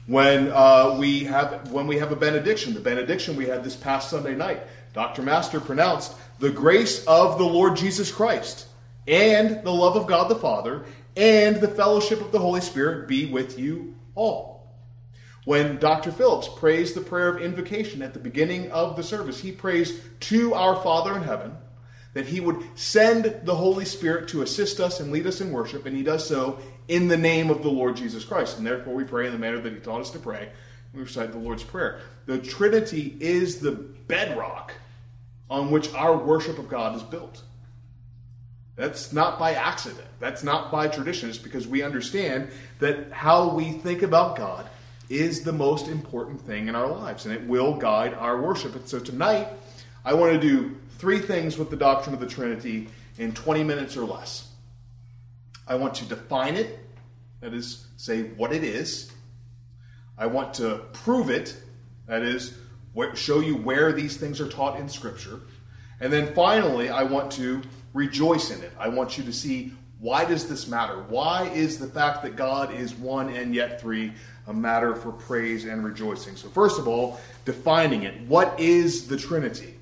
When 0.08 0.52
uh, 0.52 0.98
we 1.00 1.24
have 1.26 1.72
when 1.72 1.86
we 1.86 1.98
have 1.98 2.12
a 2.12 2.16
benediction, 2.16 2.74
the 2.74 2.80
benediction 2.80 3.36
we 3.36 3.46
had 3.46 3.64
this 3.64 3.76
past 3.76 4.10
Sunday 4.10 4.34
night, 4.34 4.62
Dr. 4.94 5.22
Master 5.22 5.60
pronounced 5.60 6.16
the 6.40 6.50
grace 6.50 7.06
of 7.06 7.38
the 7.38 7.46
Lord 7.46 7.76
Jesus 7.76 8.12
Christ 8.12 8.68
and 9.08 9.64
the 9.64 9.72
love 9.72 9.96
of 9.96 10.08
God 10.08 10.30
the 10.30 10.36
Father 10.36 10.86
and 11.16 11.58
the 11.58 11.68
fellowship 11.68 12.22
of 12.22 12.32
the 12.32 12.40
Holy 12.40 12.62
Spirit 12.62 13.08
be 13.08 13.26
with 13.26 13.58
you 13.58 13.96
all. 14.16 14.56
When 15.46 15.78
Dr. 15.78 16.12
Phillips 16.12 16.50
prays 16.50 16.94
the 16.94 17.02
prayer 17.02 17.30
of 17.30 17.42
invocation 17.42 18.02
at 18.02 18.14
the 18.14 18.20
beginning 18.20 18.72
of 18.72 18.96
the 18.96 19.04
service, 19.04 19.40
he 19.40 19.52
prays 19.52 20.02
to 20.22 20.56
our 20.56 20.82
Father 20.82 21.16
in 21.16 21.24
heaven 21.24 21.56
that 22.14 22.26
he 22.26 22.40
would 22.40 22.64
send 22.76 23.42
the 23.44 23.56
Holy 23.56 23.86
Spirit 23.86 24.30
to 24.30 24.42
assist 24.42 24.80
us 24.80 25.00
and 25.00 25.12
lead 25.12 25.28
us 25.28 25.42
in 25.42 25.52
worship, 25.52 25.86
and 25.86 25.96
he 25.96 26.02
does 26.02 26.28
so 26.28 26.58
in 26.88 27.10
the 27.10 27.18
name 27.18 27.50
of 27.50 27.62
the 27.62 27.70
Lord 27.70 27.96
Jesus 27.98 28.24
Christ. 28.24 28.58
And 28.58 28.66
therefore, 28.66 28.96
we 28.96 29.04
pray 29.04 29.28
in 29.28 29.34
the 29.34 29.38
manner 29.38 29.60
that 29.60 29.74
he 29.74 29.80
taught 29.80 30.02
us 30.02 30.12
to 30.12 30.20
pray. 30.20 30.50
We 30.94 31.02
recite 31.02 31.34
the 31.34 31.38
Lord's 31.38 31.64
Prayer. 31.64 32.00
The 32.26 32.40
Trinity 32.40 33.18
is 33.20 33.60
the 33.60 33.74
bedrock 33.74 34.74
on 35.50 35.72
which 35.72 35.94
our 35.94 36.18
worship 36.18 36.58
of 36.58 36.70
God 36.70 36.96
is 36.96 37.04
built. 37.04 37.44
That's 38.76 39.14
not 39.14 39.40
by 39.40 39.54
accident. 39.54 40.08
That's 40.20 40.44
not 40.44 40.72
by 40.72 40.88
tradition. 40.88 41.30
It's 41.30 41.38
because 41.38 41.68
we 41.68 41.82
understand 41.82 42.50
that 42.80 43.12
how 43.12 43.54
we 43.54 43.72
think 43.72 44.02
about 44.02 44.36
God 44.36 44.70
is 45.10 45.44
the 45.44 45.54
most 45.54 45.88
important 45.88 46.42
thing 46.42 46.68
in 46.68 46.76
our 46.76 46.88
lives, 46.88 47.26
and 47.26 47.34
it 47.34 47.46
will 47.48 47.76
guide 47.76 48.14
our 48.14 48.42
worship. 48.42 48.76
And 48.76 48.88
so 48.88 49.00
tonight, 49.00 49.48
I 50.04 50.14
want 50.14 50.34
to 50.34 50.40
do 50.40 50.76
three 50.98 51.20
things 51.20 51.58
with 51.58 51.70
the 51.70 51.78
doctrine 51.78 52.14
of 52.14 52.20
the 52.20 52.28
Trinity 52.28 52.90
in 53.18 53.34
20 53.34 53.64
minutes 53.64 53.96
or 53.96 54.04
less. 54.04 54.50
I 55.68 55.76
want 55.76 55.96
to 55.96 56.06
define 56.06 56.56
it, 56.56 56.80
that 57.42 57.54
is, 57.54 57.88
say 57.98 58.24
what 58.24 58.52
it 58.52 58.64
is. 58.64 59.12
I 60.18 60.28
want 60.28 60.54
to 60.56 60.82
prove 60.94 61.30
it, 61.30 61.56
that 62.08 62.24
is, 62.24 62.58
show 63.14 63.40
you 63.40 63.56
where 63.58 63.92
these 63.92 64.18
things 64.18 64.42
are 64.42 64.48
taught 64.48 64.80
in 64.80 64.90
Scripture. 64.90 65.42
And 66.00 66.12
then 66.12 66.34
finally, 66.34 66.90
I 66.90 67.04
want 67.04 67.32
to 67.34 67.62
rejoice 67.96 68.52
in 68.52 68.62
it. 68.62 68.72
I 68.78 68.90
want 68.90 69.18
you 69.18 69.24
to 69.24 69.34
see 69.34 69.72
why 70.00 70.26
does 70.26 70.48
this 70.48 70.68
matter? 70.68 71.04
Why 71.08 71.48
is 71.48 71.80
the 71.80 71.88
fact 71.88 72.22
that 72.24 72.36
God 72.36 72.76
is 72.76 72.94
one 72.94 73.30
and 73.30 73.56
yet 73.56 73.82
three 73.82 74.12
a 74.46 74.54
matter 74.54 74.94
for 74.94 75.12
praise 75.12 75.66
and 75.66 75.84
rejoicing? 75.84 76.36
So, 76.36 76.50
first 76.50 76.78
of 76.78 76.88
all, 76.88 77.20
defining 77.46 78.04
it. 78.04 78.22
What 78.28 78.60
is 78.60 79.08
the 79.08 79.18
Trinity? 79.18 79.80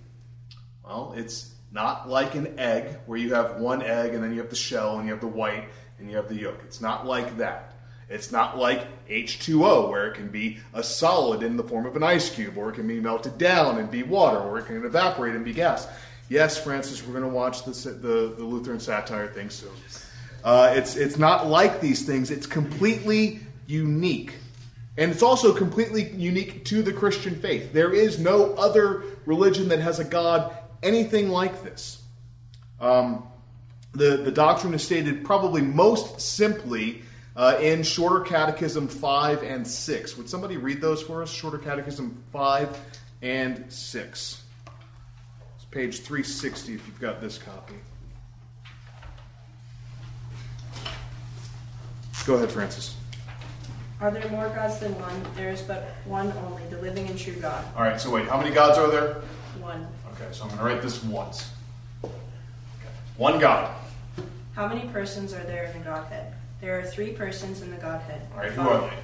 Well, 0.85 1.13
it's 1.17 1.55
not 1.71 2.07
like 2.07 2.35
an 2.35 2.57
egg 2.59 2.99
where 3.07 3.17
you 3.17 3.33
have 3.33 3.57
one 3.57 3.81
egg 3.81 4.13
and 4.13 4.23
then 4.23 4.31
you 4.31 4.39
have 4.39 4.51
the 4.51 4.55
shell 4.55 4.99
and 4.99 5.07
you 5.07 5.11
have 5.11 5.21
the 5.21 5.27
white 5.27 5.67
and 5.97 6.09
you 6.09 6.15
have 6.15 6.29
the 6.29 6.35
yolk. 6.35 6.59
It's 6.63 6.79
not 6.79 7.07
like 7.07 7.37
that. 7.37 7.73
It's 8.07 8.31
not 8.31 8.57
like 8.59 9.07
H2O 9.07 9.89
where 9.89 10.07
it 10.07 10.13
can 10.13 10.27
be 10.27 10.59
a 10.73 10.83
solid 10.83 11.41
in 11.41 11.57
the 11.57 11.63
form 11.63 11.87
of 11.87 11.95
an 11.95 12.03
ice 12.03 12.29
cube 12.29 12.57
or 12.57 12.69
it 12.69 12.75
can 12.75 12.87
be 12.87 12.99
melted 12.99 13.39
down 13.39 13.79
and 13.79 13.89
be 13.89 14.03
water 14.03 14.37
or 14.37 14.59
it 14.59 14.67
can 14.67 14.85
evaporate 14.85 15.33
and 15.33 15.43
be 15.43 15.53
gas. 15.53 15.87
Yes, 16.33 16.57
Francis, 16.57 17.05
we're 17.05 17.13
going 17.13 17.29
to 17.29 17.29
watch 17.29 17.63
the, 17.63 17.91
the, 17.91 18.33
the 18.35 18.43
Lutheran 18.43 18.79
satire 18.79 19.27
thing 19.27 19.51
soon. 19.51 19.69
Uh, 20.43 20.73
it's, 20.75 20.95
it's 20.95 21.19
not 21.19 21.45
like 21.45 21.79
these 21.79 22.07
things, 22.07 22.31
it's 22.31 22.47
completely 22.47 23.39
unique. 23.67 24.33
And 24.97 25.11
it's 25.11 25.21
also 25.21 25.53
completely 25.53 26.09
unique 26.09 26.65
to 26.65 26.81
the 26.81 26.91
Christian 26.91 27.35
faith. 27.35 27.71
There 27.71 27.93
is 27.93 28.17
no 28.17 28.55
other 28.55 29.03
religion 29.27 29.67
that 29.67 29.79
has 29.81 29.99
a 29.99 30.03
God 30.03 30.57
anything 30.81 31.29
like 31.29 31.63
this. 31.63 32.01
Um, 32.81 33.27
the, 33.91 34.17
the 34.17 34.31
doctrine 34.31 34.73
is 34.73 34.81
stated 34.81 35.23
probably 35.23 35.61
most 35.61 36.19
simply 36.19 37.03
uh, 37.35 37.59
in 37.61 37.83
Shorter 37.83 38.21
Catechism 38.21 38.87
5 38.87 39.43
and 39.43 39.67
6. 39.67 40.17
Would 40.17 40.27
somebody 40.27 40.57
read 40.57 40.81
those 40.81 41.03
for 41.03 41.21
us? 41.21 41.31
Shorter 41.31 41.59
Catechism 41.59 42.23
5 42.31 42.79
and 43.21 43.71
6. 43.71 44.42
Page 45.73 46.01
360 46.01 46.75
if 46.75 46.85
you've 46.85 47.01
got 47.01 47.19
this 47.19 47.39
copy. 47.39 47.73
Go 52.27 52.35
ahead, 52.35 52.51
Francis. 52.51 52.95
Are 53.99 54.11
there 54.11 54.29
more 54.29 54.49
gods 54.49 54.77
than 54.77 54.93
one? 55.01 55.25
There 55.35 55.49
is 55.49 55.63
but 55.63 55.95
one 56.05 56.31
only, 56.45 56.63
the 56.67 56.77
living 56.77 57.07
and 57.07 57.17
true 57.17 57.33
God. 57.33 57.65
All 57.75 57.81
right, 57.81 57.99
so 57.99 58.11
wait, 58.11 58.27
how 58.27 58.37
many 58.37 58.53
gods 58.53 58.77
are 58.77 58.87
there? 58.91 59.23
One. 59.59 59.87
Okay, 60.13 60.27
so 60.31 60.43
I'm 60.43 60.49
going 60.49 60.59
to 60.59 60.65
write 60.65 60.83
this 60.83 61.03
once. 61.03 61.49
Okay. 62.03 62.13
One 63.17 63.39
God. 63.39 63.75
How 64.53 64.67
many 64.67 64.87
persons 64.89 65.33
are 65.33 65.43
there 65.43 65.63
in 65.63 65.79
the 65.79 65.85
Godhead? 65.85 66.35
There 66.61 66.79
are 66.79 66.83
three 66.83 67.13
persons 67.13 67.63
in 67.63 67.71
the 67.71 67.77
Godhead. 67.77 68.21
All 68.35 68.41
right, 68.41 68.51
who 68.51 68.61
are 68.61 68.81
they? 68.81 68.95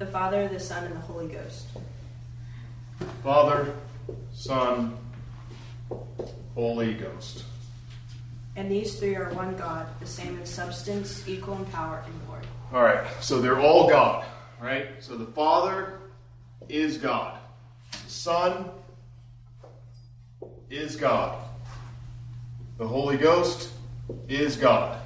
The 0.00 0.06
Father, 0.06 0.48
the 0.48 0.58
Son, 0.58 0.82
and 0.84 0.96
the 0.96 1.00
Holy 1.00 1.28
Ghost. 1.28 1.68
Father, 3.22 3.72
Son, 4.32 4.96
Holy 6.54 6.94
Ghost. 6.94 7.44
And 8.56 8.70
these 8.70 8.98
three 8.98 9.16
are 9.16 9.32
one 9.32 9.56
God, 9.56 9.86
the 10.00 10.06
same 10.06 10.38
in 10.38 10.44
substance, 10.44 11.26
equal 11.26 11.56
in 11.56 11.64
power 11.66 12.02
and 12.04 12.26
glory. 12.26 12.44
All 12.72 12.82
right, 12.82 13.06
so 13.20 13.40
they're 13.40 13.60
all 13.60 13.88
God, 13.88 14.24
right? 14.60 14.88
So 15.00 15.16
the 15.16 15.26
Father 15.26 16.00
is 16.68 16.98
God. 16.98 17.38
The 17.90 18.10
Son 18.10 18.70
is 20.70 20.96
God. 20.96 21.38
The 22.78 22.86
Holy 22.86 23.16
Ghost 23.16 23.70
is 24.28 24.56
God. 24.56 24.98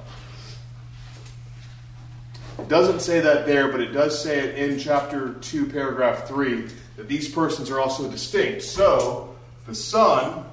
It 2.59 2.67
doesn't 2.69 3.01
say 3.01 3.19
that 3.19 3.45
there, 3.45 3.71
but 3.71 3.81
it 3.81 3.91
does 3.91 4.21
say 4.21 4.39
it 4.39 4.57
in 4.57 4.79
chapter 4.79 5.35
2, 5.35 5.67
paragraph 5.67 6.27
3, 6.27 6.67
that 6.95 7.07
these 7.07 7.29
persons 7.29 7.69
are 7.69 7.79
also 7.79 8.09
distinct. 8.09 8.63
So 8.63 9.35
the 9.67 9.75
Son 9.75 10.43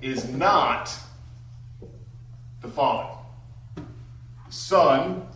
is 0.00 0.28
not 0.30 0.94
the 2.62 2.68
Father. 2.68 3.14
The 3.76 4.52
Son 4.52 5.26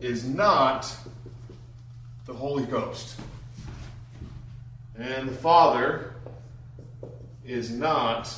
is 0.00 0.24
not 0.24 0.94
the 2.26 2.32
Holy 2.32 2.64
Ghost. 2.64 3.18
And 4.98 5.28
the 5.28 5.34
Father 5.34 6.14
is 7.44 7.70
not 7.70 8.32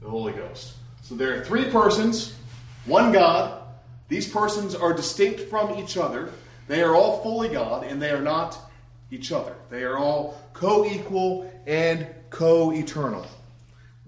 the 0.00 0.08
Holy 0.08 0.32
Ghost. 0.32 0.74
So 1.02 1.14
there 1.14 1.38
are 1.38 1.44
three 1.44 1.70
persons, 1.70 2.34
one 2.86 3.12
God. 3.12 3.62
These 4.08 4.28
persons 4.28 4.74
are 4.74 4.92
distinct 4.92 5.40
from 5.40 5.78
each 5.78 5.96
other. 5.96 6.30
They 6.68 6.82
are 6.82 6.94
all 6.94 7.22
fully 7.22 7.48
God, 7.48 7.84
and 7.84 8.00
they 8.00 8.10
are 8.10 8.20
not 8.20 8.58
each 9.10 9.32
other. 9.32 9.54
They 9.70 9.82
are 9.82 9.98
all 9.98 10.40
co 10.52 10.84
equal 10.84 11.52
and 11.66 12.06
co 12.30 12.72
eternal. 12.72 13.26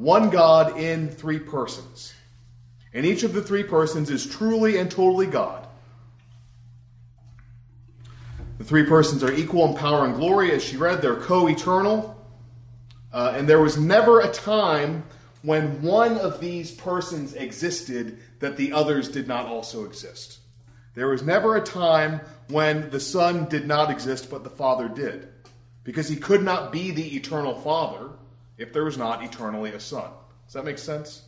One 0.03 0.31
God 0.31 0.81
in 0.81 1.11
three 1.11 1.39
persons. 1.39 2.13
And 2.93 3.07
each 3.07 3.23
of 3.23 3.35
the 3.35 3.41
three 3.41 3.63
persons 3.63 4.11
is 4.11 4.27
truly 4.27 4.79
and 4.79 4.91
totally 4.91 5.27
God. 5.29 5.65
The 8.59 8.65
three 8.65 8.85
persons 8.85 9.23
are 9.23 9.33
equal 9.33 9.69
in 9.69 9.77
power 9.77 10.05
and 10.05 10.17
glory. 10.17 10.51
As 10.51 10.65
she 10.65 10.77
read, 10.77 11.03
they're 11.03 11.15
co 11.15 11.49
eternal. 11.49 12.21
Uh, 13.13 13.35
and 13.37 13.49
there 13.49 13.61
was 13.61 13.79
never 13.79 14.21
a 14.21 14.33
time 14.33 15.05
when 15.43 15.81
one 15.83 16.19
of 16.19 16.41
these 16.41 16.73
persons 16.73 17.35
existed 17.35 18.19
that 18.41 18.57
the 18.57 18.73
others 18.73 19.09
did 19.09 19.29
not 19.29 19.47
also 19.47 19.85
exist. 19.85 20.41
There 20.97 21.09
was 21.09 21.23
never 21.23 21.55
a 21.55 21.63
time 21.63 22.21
when 22.49 22.91
the 22.91 22.99
Son 22.99 23.49
did 23.49 23.69
not 23.69 23.89
exist, 23.89 24.31
but 24.31 24.43
the 24.43 24.51
Father 24.51 24.89
did. 24.89 25.29
Because 25.85 26.09
he 26.09 26.17
could 26.17 26.43
not 26.43 26.73
be 26.73 26.91
the 26.91 27.15
eternal 27.15 27.55
Father 27.61 28.11
if 28.59 28.73
there 28.73 28.85
was 28.85 28.99
not 28.99 29.25
eternally 29.25 29.71
a 29.71 29.81
Son. 29.81 30.11
Does 30.47 30.55
that 30.55 30.65
make 30.65 30.79
sense? 30.79 31.23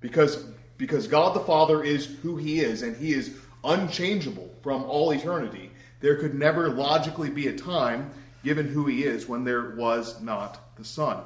Because, 0.00 0.44
because 0.78 1.06
God 1.06 1.34
the 1.34 1.40
Father 1.40 1.82
is 1.82 2.06
who 2.22 2.36
he 2.36 2.60
is, 2.60 2.82
and 2.82 2.96
he 2.96 3.12
is 3.12 3.36
unchangeable 3.64 4.50
from 4.62 4.84
all 4.84 5.10
eternity, 5.12 5.70
there 6.00 6.16
could 6.16 6.34
never 6.34 6.68
logically 6.68 7.30
be 7.30 7.48
a 7.48 7.56
time, 7.56 8.10
given 8.44 8.66
who 8.66 8.86
he 8.86 9.04
is, 9.04 9.28
when 9.28 9.44
there 9.44 9.74
was 9.76 10.20
not 10.20 10.76
the 10.76 10.84
Son. 10.84 11.22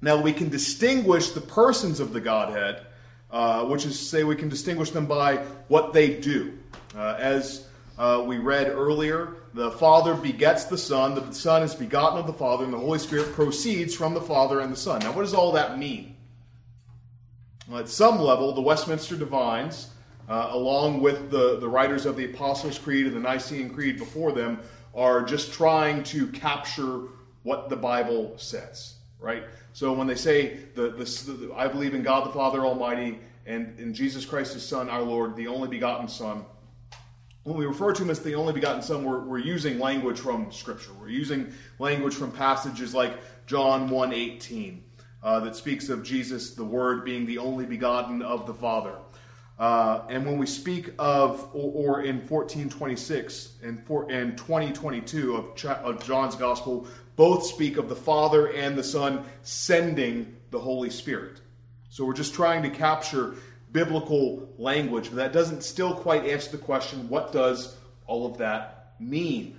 Now, 0.00 0.20
we 0.20 0.32
can 0.32 0.48
distinguish 0.48 1.30
the 1.30 1.40
persons 1.40 2.00
of 2.00 2.12
the 2.12 2.20
Godhead, 2.20 2.84
uh, 3.30 3.64
which 3.66 3.86
is 3.86 3.98
to 3.98 4.04
say, 4.04 4.24
we 4.24 4.34
can 4.34 4.48
distinguish 4.48 4.90
them 4.90 5.06
by 5.06 5.36
what 5.68 5.92
they 5.92 6.16
do. 6.18 6.58
Uh, 6.94 7.16
as 7.18 7.66
uh, 8.02 8.20
we 8.20 8.38
read 8.38 8.66
earlier, 8.66 9.36
the 9.54 9.70
Father 9.70 10.14
begets 10.14 10.64
the 10.64 10.76
Son, 10.76 11.14
the 11.14 11.32
Son 11.32 11.62
is 11.62 11.72
begotten 11.72 12.18
of 12.18 12.26
the 12.26 12.32
Father, 12.32 12.64
and 12.64 12.72
the 12.72 12.78
Holy 12.78 12.98
Spirit 12.98 13.32
proceeds 13.32 13.94
from 13.94 14.12
the 14.12 14.20
Father 14.20 14.58
and 14.58 14.72
the 14.72 14.76
Son. 14.76 14.98
Now, 14.98 15.12
what 15.12 15.22
does 15.22 15.34
all 15.34 15.52
that 15.52 15.78
mean? 15.78 16.16
Well, 17.68 17.78
at 17.78 17.88
some 17.88 18.18
level, 18.18 18.52
the 18.54 18.60
Westminster 18.60 19.14
Divines, 19.14 19.90
uh, 20.28 20.48
along 20.50 21.00
with 21.00 21.30
the, 21.30 21.60
the 21.60 21.68
writers 21.68 22.04
of 22.04 22.16
the 22.16 22.24
Apostles' 22.24 22.76
Creed 22.76 23.06
and 23.06 23.14
the 23.14 23.20
Nicene 23.20 23.70
Creed 23.70 23.98
before 23.98 24.32
them, 24.32 24.58
are 24.96 25.22
just 25.22 25.52
trying 25.52 26.02
to 26.02 26.26
capture 26.26 27.02
what 27.44 27.68
the 27.68 27.76
Bible 27.76 28.34
says, 28.36 28.94
right? 29.20 29.44
So 29.74 29.92
when 29.92 30.08
they 30.08 30.16
say, 30.16 30.58
the, 30.74 30.90
the, 30.90 31.04
the, 31.04 31.54
I 31.54 31.68
believe 31.68 31.94
in 31.94 32.02
God 32.02 32.26
the 32.26 32.32
Father 32.32 32.66
Almighty 32.66 33.20
and 33.46 33.78
in 33.78 33.94
Jesus 33.94 34.24
Christ, 34.24 34.54
His 34.54 34.66
Son, 34.66 34.90
our 34.90 35.02
Lord, 35.02 35.36
the 35.36 35.46
only 35.46 35.68
begotten 35.68 36.08
Son, 36.08 36.44
when 37.44 37.56
we 37.56 37.66
refer 37.66 37.92
to 37.92 38.02
him 38.02 38.10
as 38.10 38.20
the 38.20 38.34
only 38.34 38.52
begotten 38.52 38.82
Son, 38.82 39.04
we're, 39.04 39.20
we're 39.20 39.38
using 39.38 39.78
language 39.78 40.18
from 40.18 40.52
Scripture. 40.52 40.92
We're 41.00 41.08
using 41.08 41.52
language 41.78 42.14
from 42.14 42.30
passages 42.30 42.94
like 42.94 43.14
John 43.46 43.88
1.18 43.88 44.78
uh, 45.22 45.40
that 45.40 45.56
speaks 45.56 45.88
of 45.88 46.04
Jesus, 46.04 46.54
the 46.54 46.64
Word, 46.64 47.04
being 47.04 47.26
the 47.26 47.38
only 47.38 47.66
begotten 47.66 48.22
of 48.22 48.46
the 48.46 48.54
Father. 48.54 48.94
Uh, 49.58 50.02
and 50.08 50.24
when 50.24 50.38
we 50.38 50.46
speak 50.46 50.90
of, 50.98 51.48
or, 51.52 51.98
or 51.98 52.02
in 52.02 52.16
1426 52.16 53.54
and, 53.62 53.84
for, 53.86 54.10
and 54.10 54.36
2022 54.38 55.34
of, 55.36 55.64
of 55.84 56.04
John's 56.04 56.36
Gospel, 56.36 56.86
both 57.16 57.44
speak 57.44 57.76
of 57.76 57.88
the 57.88 57.96
Father 57.96 58.52
and 58.52 58.76
the 58.76 58.84
Son 58.84 59.24
sending 59.42 60.36
the 60.50 60.58
Holy 60.58 60.90
Spirit. 60.90 61.40
So 61.90 62.04
we're 62.04 62.14
just 62.14 62.34
trying 62.34 62.62
to 62.62 62.70
capture 62.70 63.34
biblical 63.72 64.48
language, 64.58 65.08
but 65.08 65.16
that 65.16 65.32
doesn't 65.32 65.62
still 65.62 65.94
quite 65.94 66.26
answer 66.26 66.50
the 66.50 66.58
question 66.58 67.08
what 67.08 67.32
does 67.32 67.76
all 68.06 68.26
of 68.26 68.38
that 68.38 68.94
mean? 69.00 69.58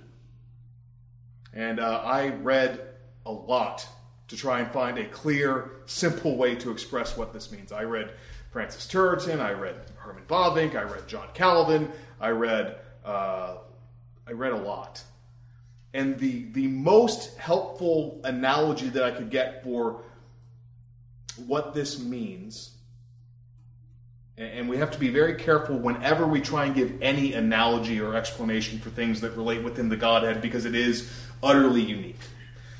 And 1.52 1.80
uh, 1.80 2.02
I 2.04 2.28
read 2.28 2.80
a 3.26 3.32
lot 3.32 3.86
to 4.28 4.36
try 4.36 4.60
and 4.60 4.70
find 4.72 4.98
a 4.98 5.04
clear, 5.08 5.70
simple 5.86 6.36
way 6.36 6.54
to 6.56 6.70
express 6.70 7.16
what 7.16 7.32
this 7.32 7.52
means. 7.52 7.72
I 7.72 7.82
read 7.82 8.12
Francis 8.50 8.86
Turretin, 8.86 9.40
I 9.40 9.52
read 9.52 9.76
Herman 9.96 10.24
Bavinck, 10.28 10.74
I 10.74 10.82
read 10.82 11.06
John 11.08 11.28
Calvin, 11.34 11.90
I 12.20 12.30
read 12.30 12.76
uh, 13.04 13.56
I 14.26 14.32
read 14.32 14.52
a 14.52 14.58
lot. 14.58 15.02
And 15.92 16.18
the 16.18 16.46
the 16.52 16.68
most 16.68 17.36
helpful 17.36 18.20
analogy 18.24 18.88
that 18.88 19.02
I 19.02 19.10
could 19.10 19.30
get 19.30 19.62
for 19.62 20.02
what 21.46 21.74
this 21.74 21.98
means 21.98 22.73
And 24.36 24.68
we 24.68 24.76
have 24.78 24.90
to 24.90 24.98
be 24.98 25.10
very 25.10 25.36
careful 25.36 25.76
whenever 25.76 26.26
we 26.26 26.40
try 26.40 26.64
and 26.64 26.74
give 26.74 27.00
any 27.00 27.34
analogy 27.34 28.00
or 28.00 28.16
explanation 28.16 28.80
for 28.80 28.90
things 28.90 29.20
that 29.20 29.36
relate 29.36 29.62
within 29.62 29.88
the 29.88 29.96
Godhead 29.96 30.42
because 30.42 30.64
it 30.64 30.74
is 30.74 31.08
utterly 31.42 31.82
unique. 31.82 32.18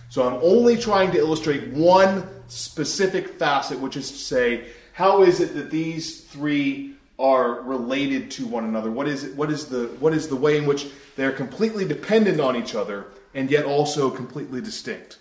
So 0.09 0.27
I'm 0.27 0.41
only 0.43 0.77
trying 0.77 1.13
to 1.13 1.19
illustrate 1.19 1.69
one 1.69 2.29
specific 2.49 3.39
facet, 3.39 3.79
which 3.79 3.97
is 3.97 4.11
to 4.11 4.19
say, 4.19 4.67
how 4.93 5.23
is 5.23 5.41
it 5.41 5.55
that 5.55 5.71
these 5.71 6.23
three 6.23 6.97
are 7.19 7.63
related 7.63 8.31
to 8.33 8.47
one 8.47 8.65
another? 8.65 8.91
What 8.91 9.07
is 9.07 9.25
it, 9.25 9.37
what 9.37 9.51
is 9.51 9.67
the 9.67 9.87
what 10.01 10.13
is 10.13 10.29
the 10.29 10.37
way 10.37 10.57
in 10.57 10.67
which 10.67 10.89
they're 11.17 11.33
completely 11.33 11.85
dependent 11.85 12.41
on 12.41 12.57
each 12.57 12.75
other 12.75 13.07
and 13.35 13.51
yet 13.51 13.65
also 13.65 14.11
completely 14.11 14.61
distinct? 14.61 15.19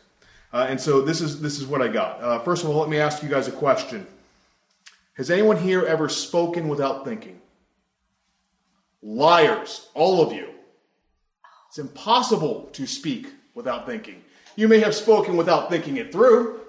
Uh, 0.52 0.68
and 0.70 0.80
so 0.80 1.02
this 1.02 1.22
is 1.22 1.42
this 1.42 1.60
is 1.60 1.68
what 1.68 1.82
I 1.82 1.88
got. 1.88 2.22
Uh, 2.22 2.40
first 2.40 2.63
of 2.63 2.70
all, 2.70 2.80
let 2.80 2.90
me 2.90 3.00
ask 3.00 3.22
you 3.24 3.30
guys 3.30 3.48
a 3.48 3.52
question. 3.52 4.08
Has 5.13 5.29
anyone 5.29 5.58
here 5.58 5.86
ever 5.86 6.10
spoken 6.10 6.67
without 6.70 7.05
thinking? 7.05 7.39
Liars, 9.01 9.88
all 9.93 10.22
of 10.22 10.34
you. 10.34 10.50
It's 11.70 11.77
impossible 11.77 12.70
to 12.74 12.88
speak 12.88 13.27
without 13.53 13.86
thinking. 13.86 14.24
You 14.55 14.67
may 14.67 14.79
have 14.79 14.96
spoken 14.96 15.38
without 15.38 15.70
thinking 15.70 15.98
it 15.98 16.12
through. 16.12 16.62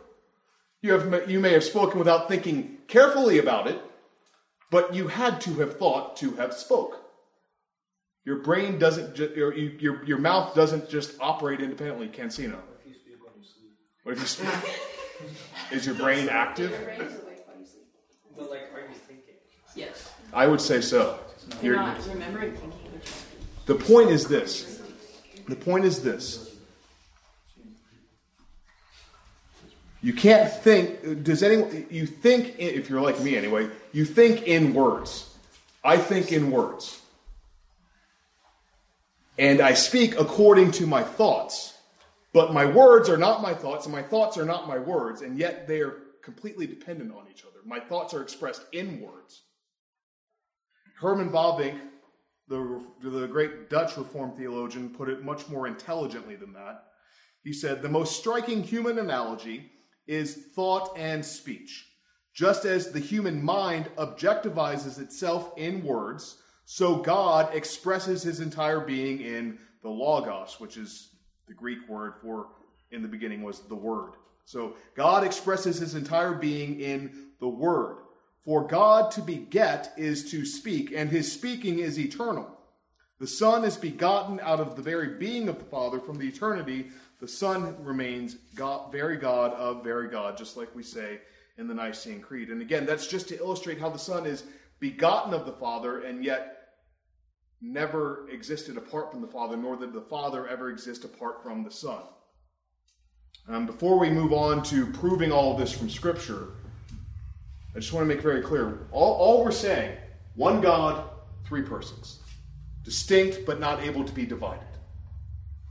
You, 0.83 0.93
have, 0.93 1.31
you 1.31 1.41
may 1.41 1.53
have 1.53 1.65
spoken 1.65 1.99
without 1.99 2.29
thinking 2.29 2.79
carefully 2.89 3.39
about 3.39 3.67
it, 3.69 3.81
but 4.71 4.95
you 4.95 5.09
had 5.09 5.41
to 5.43 5.55
have 5.55 5.79
thought 5.79 6.17
to 6.19 6.33
have 6.33 6.53
spoke. 6.53 7.01
Your 8.25 8.37
brain 8.37 8.79
doesn't, 8.79 9.15
ju- 9.15 9.33
your, 9.37 9.55
your, 9.55 10.05
your 10.05 10.19
mouth 10.19 10.55
doesn't 10.55 10.89
just 10.89 11.15
operate 11.21 11.61
independently. 11.61 12.09
Cancino. 12.09 12.59
What 14.03 14.13
if 14.17 14.21
you 14.21 14.27
speak? 14.27 14.49
Is 15.73 15.87
your 15.87 15.95
brain 15.95 16.29
active? 16.29 16.73
But 18.37 18.51
like, 18.51 18.73
are 18.75 18.81
you 18.81 18.95
thinking? 19.07 19.35
Yes. 19.75 20.13
I 20.33 20.47
would 20.47 20.61
say 20.61 20.81
so. 20.81 21.19
You're 21.63 21.75
You're- 21.75 21.87
not 21.87 22.07
remembering 22.09 22.53
thinking. 22.57 22.81
the 23.67 23.75
point 23.75 24.11
is 24.11 24.27
this. 24.27 24.81
The 25.49 25.57
point 25.57 25.85
is 25.85 26.03
this. 26.03 26.51
You 30.03 30.13
can't 30.13 30.53
think. 30.53 31.23
Does 31.25 31.43
anyone? 31.43 31.87
You 31.91 32.07
think 32.07 32.59
in- 32.59 32.75
if 32.75 32.91
you're 32.91 33.01
like 33.01 33.21
me 33.21 33.37
anyway. 33.37 33.71
You 33.93 34.05
think 34.05 34.43
in 34.43 34.75
words. 34.75 35.31
I 35.83 35.99
think 35.99 36.33
in 36.33 36.51
words, 36.51 36.99
and 39.39 39.61
I 39.61 39.75
speak 39.75 40.19
according 40.19 40.71
to 40.73 40.87
my 40.87 41.03
thoughts. 41.03 41.75
But 42.33 42.53
my 42.55 42.65
words 42.65 43.09
are 43.11 43.19
not 43.19 43.43
my 43.43 43.53
thoughts, 43.55 43.85
and 43.87 43.95
my 43.95 44.03
thoughts 44.03 44.37
are 44.39 44.47
not 44.47 44.67
my 44.67 44.79
words, 44.79 45.21
and 45.21 45.39
yet 45.39 45.69
they 45.69 45.81
are 45.81 45.99
completely 46.23 46.67
dependent 46.67 47.13
on 47.15 47.27
each 47.31 47.45
other. 47.45 47.59
My 47.67 47.81
thoughts 47.81 48.15
are 48.15 48.23
expressed 48.23 48.63
in 48.73 49.01
words. 49.01 49.43
Herman 51.01 51.31
Bavinck, 51.31 51.79
the, 52.49 52.83
the 53.03 53.27
great 53.27 53.71
Dutch 53.71 53.97
Reformed 53.97 54.37
theologian, 54.37 54.91
put 54.91 55.09
it 55.09 55.25
much 55.25 55.49
more 55.49 55.67
intelligently 55.67 56.37
than 56.37 56.53
that. 56.53 56.85
He 57.43 57.53
said, 57.53 57.83
The 57.83 57.89
most 57.89 58.19
striking 58.19 58.63
human 58.63 58.99
analogy 58.99 59.71
is 60.07 60.49
thought 60.55 60.97
and 60.97 61.25
speech. 61.25 61.87
Just 62.33 62.65
as 62.65 62.91
the 62.91 63.01
human 63.01 63.43
mind 63.43 63.89
objectivizes 63.97 64.99
itself 64.99 65.53
in 65.57 65.85
words, 65.85 66.39
so 66.65 66.97
God 66.97 67.55
expresses 67.55 68.23
his 68.23 68.41
entire 68.41 68.81
being 68.81 69.21
in 69.21 69.59
the 69.83 69.89
Logos, 69.89 70.59
which 70.59 70.77
is 70.77 71.11
the 71.47 71.55
Greek 71.55 71.89
word 71.89 72.15
for 72.23 72.49
in 72.91 73.03
the 73.03 73.09
beginning 73.09 73.43
was 73.43 73.61
the 73.61 73.75
Word. 73.75 74.13
So 74.45 74.77
God 74.95 75.25
expresses 75.25 75.79
his 75.79 75.95
entire 75.95 76.35
being 76.35 76.81
in 76.81 77.31
the 77.41 77.49
Word. 77.49 77.99
For 78.45 78.67
God 78.67 79.11
to 79.13 79.23
beget 79.23 79.95
is 79.97 80.31
to 80.31 80.45
speak, 80.45 80.93
and 80.95 81.09
his 81.11 81.33
speaking 81.33 81.79
is 81.79 81.99
eternal. 81.99 82.51
The 83.19 83.27
Son 83.27 83.65
is 83.65 83.77
begotten 83.77 84.39
out 84.41 84.61
of 84.61 84.77
the 84.77 84.83
very 84.83 85.17
being 85.19 85.49
of 85.49 85.59
the 85.59 85.65
Father 85.65 85.99
from 85.99 86.19
the 86.19 86.29
eternity. 86.29 86.89
The 87.21 87.29
Son 87.29 87.83
remains 87.83 88.35
God, 88.55 88.93
very 88.93 89.17
God 89.17 89.55
of 89.55 89.83
very 89.83 90.09
God, 90.09 90.37
just 90.37 90.57
like 90.57 90.75
we 90.75 90.83
say 90.83 91.21
in 91.57 91.69
the 91.69 91.75
Nicene 91.75 92.21
Creed. 92.21 92.51
And 92.51 92.61
again, 92.61 92.85
that's 92.85 93.07
just 93.07 93.29
to 93.29 93.39
illustrate 93.39 93.79
how 93.79 93.89
the 93.89 93.99
Son 93.99 94.27
is 94.27 94.45
begotten 94.79 95.33
of 95.33 95.47
the 95.47 95.53
Father 95.53 96.03
and 96.03 96.23
yet 96.23 96.55
never 97.63 98.29
existed 98.29 98.77
apart 98.77 99.11
from 99.11 99.23
the 99.23 99.29
Father, 99.29 99.57
nor 99.57 99.77
did 99.77 99.93
the 99.95 100.03
Father 100.03 100.47
ever 100.49 100.69
exist 100.69 101.05
apart 101.05 101.43
from 101.43 101.65
the 101.65 101.71
Son. 101.71 102.03
Um, 103.49 103.65
before 103.65 103.99
we 103.99 104.11
move 104.11 104.33
on 104.33 104.63
to 104.65 104.87
proving 104.87 105.33
all 105.33 105.53
of 105.53 105.59
this 105.59 105.73
from 105.73 105.89
Scripture, 105.89 106.55
I 107.75 107.81
just 107.81 107.93
want 107.93 108.09
to 108.09 108.15
make 108.15 108.23
very 108.23 108.41
clear 108.41 108.87
all, 108.93 109.15
all 109.15 109.45
we're 109.45 109.51
saying 109.51 109.97
one 110.37 110.61
God, 110.61 111.09
three 111.45 111.63
persons, 111.63 112.21
distinct 112.85 113.45
but 113.47 113.59
not 113.59 113.83
able 113.83 114.05
to 114.05 114.13
be 114.13 114.27
divided. 114.27 114.67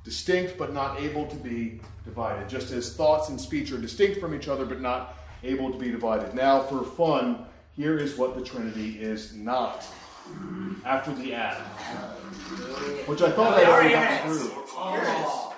Distinct 0.03 0.57
but 0.57 0.73
not 0.73 0.99
able 0.99 1.25
to 1.27 1.35
be 1.37 1.79
divided, 2.03 2.49
just 2.49 2.71
as 2.71 2.93
thoughts 2.93 3.29
and 3.29 3.39
speech 3.39 3.71
are 3.71 3.77
distinct 3.77 4.19
from 4.19 4.33
each 4.35 4.49
other 4.49 4.65
but 4.65 4.81
not 4.81 5.17
able 5.43 5.71
to 5.71 5.77
be 5.77 5.91
divided. 5.91 6.33
Now, 6.33 6.61
for 6.61 6.83
fun, 6.83 7.45
here 7.75 7.97
is 7.97 8.17
what 8.17 8.35
the 8.35 8.43
Trinity 8.43 9.01
is 9.01 9.33
not 9.33 9.85
after 10.85 11.13
the 11.15 11.33
ad, 11.33 11.57
which 13.07 13.21
I 13.21 13.31
thought 13.31 13.57
I 13.57 13.65
already 13.65 13.93
got 13.93 14.25
through. 14.25 15.52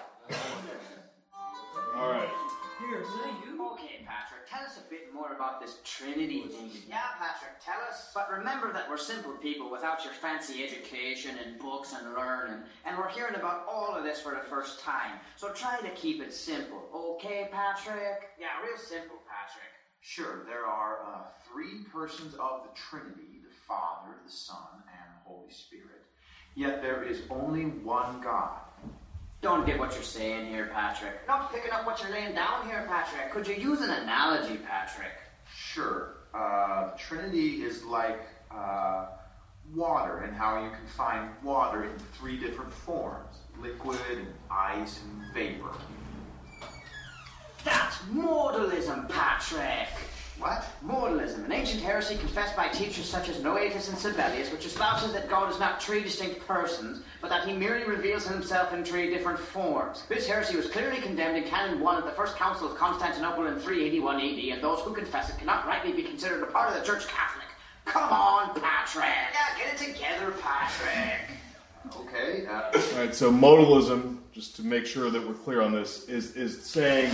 About 5.36 5.62
this 5.62 5.78
Trinity 5.84 6.42
thing. 6.44 6.72
Yeah, 6.88 7.02
Patrick, 7.20 7.60
tell 7.64 7.82
us. 7.90 8.12
But 8.14 8.32
remember 8.32 8.72
that 8.74 8.90
we're 8.90 8.98
simple 8.98 9.34
people 9.34 9.70
without 9.70 10.04
your 10.04 10.14
fancy 10.14 10.64
education 10.64 11.36
and 11.46 11.60
books 11.60 11.94
and 11.94 12.14
learning, 12.14 12.64
and 12.86 12.98
we're 12.98 13.10
hearing 13.10 13.36
about 13.36 13.66
all 13.68 13.94
of 13.96 14.04
this 14.04 14.22
for 14.22 14.32
the 14.32 14.50
first 14.50 14.80
time. 14.80 15.20
So 15.36 15.52
try 15.52 15.80
to 15.82 15.90
keep 15.90 16.22
it 16.22 16.34
simple, 16.34 16.84
okay, 16.94 17.50
Patrick? 17.52 18.30
Yeah, 18.40 18.48
real 18.66 18.78
simple, 18.78 19.18
Patrick. 19.28 19.72
Sure, 20.02 20.46
there 20.46 20.66
are 20.66 21.00
uh, 21.06 21.22
three 21.52 21.84
persons 21.92 22.36
of 22.36 22.64
the 22.64 22.70
Trinity 22.76 23.42
the 23.44 23.54
Father, 23.68 24.16
the 24.26 24.32
Son, 24.32 24.58
and 24.88 25.16
the 25.16 25.30
Holy 25.30 25.52
Spirit. 25.52 26.06
Yet 26.56 26.82
there 26.82 27.04
is 27.04 27.22
only 27.30 27.64
one 27.64 28.22
God. 28.22 28.60
Don't 29.42 29.66
get 29.66 29.78
what 29.78 29.94
you're 29.94 30.04
saying 30.04 30.48
here, 30.48 30.72
Patrick. 30.74 31.28
Not 31.28 31.54
picking 31.54 31.72
up 31.72 31.86
what 31.86 32.02
you're 32.02 32.12
laying 32.12 32.34
down 32.34 32.66
here, 32.68 32.86
Patrick. 32.88 33.32
Could 33.32 33.48
you 33.48 33.56
use 33.56 33.82
an 33.82 33.92
analogy, 33.92 34.58
Patrick? 34.58 35.12
Sure, 35.54 36.18
uh, 36.34 36.92
Trinity 36.98 37.64
is 37.64 37.84
like 37.84 38.22
uh, 38.52 39.08
water, 39.74 40.20
and 40.20 40.36
how 40.36 40.64
you 40.64 40.70
can 40.70 40.88
find 40.88 41.30
water 41.44 41.84
in 41.84 41.98
three 42.18 42.38
different 42.38 42.74
forms 42.74 43.40
liquid, 43.62 44.00
and 44.12 44.28
ice, 44.50 45.02
and 45.04 45.34
vapor. 45.34 45.72
That's 47.64 47.98
modalism, 48.14 49.10
Patrick. 49.10 49.88
What? 50.40 50.66
Modalism, 50.86 51.46
an 51.46 51.52
ancient 51.54 51.82
heresy 51.82 52.18
confessed 52.18 52.58
by 52.58 52.68
teachers 52.68 53.06
such 53.06 53.30
as 53.30 53.42
Noetus 53.42 53.88
and 53.88 53.98
Sabellius, 53.98 54.52
which 54.52 54.66
espouses 54.66 55.14
that 55.14 55.30
God 55.30 55.50
is 55.52 55.60
not 55.60 55.82
three 55.82 56.04
distinct 56.04 56.46
persons, 56.46 57.02
but 57.22 57.30
that 57.30 57.48
he 57.48 57.54
merely 57.54 57.86
reveals 57.86 58.28
himself 58.28 58.74
in 58.74 58.84
three 58.84 59.10
different 59.10 59.40
forms. 59.40 60.04
This 60.10 60.28
heresy 60.28 60.58
was 60.58 60.68
clearly 60.68 61.00
condemned 61.00 61.38
in 61.38 61.46
Canon 61.46 61.80
1 61.80 61.98
at 61.98 62.06
the 62.06 62.12
First 62.12 62.36
Council 62.36 62.70
of 62.70 62.78
Constantinople 62.78 63.48
in 63.48 63.60
381 63.60 64.16
AD, 64.18 64.40
and 64.56 64.62
those 64.62 64.82
who 64.82 64.94
confess 64.94 65.30
it 65.30 65.38
cannot 65.38 65.66
rightly 65.66 65.94
be 65.94 66.04
considered 66.04 66.44
a 66.44 66.48
part 66.48 66.70
of 66.70 66.78
the 66.78 66.86
Church 66.86 67.08
Catholic. 67.08 67.48
Come 67.86 68.12
on, 68.12 68.60
Patrick! 68.60 69.06
Yeah, 69.06 69.58
get 69.58 69.74
it 69.74 69.94
together, 69.94 70.34
Patrick! 70.42 71.30
Okay, 71.96 72.46
uh, 72.48 72.72
All 72.74 73.00
right, 73.00 73.16
so 73.16 73.32
modalism, 73.32 74.18
just 74.34 74.56
to 74.58 74.64
make 74.64 74.86
sure 74.86 75.10
that 75.10 75.26
we're 75.26 75.36
clear 75.36 75.62
on 75.62 75.72
this, 75.72 76.10
is, 76.10 76.36
is 76.36 76.62
saying 76.62 77.12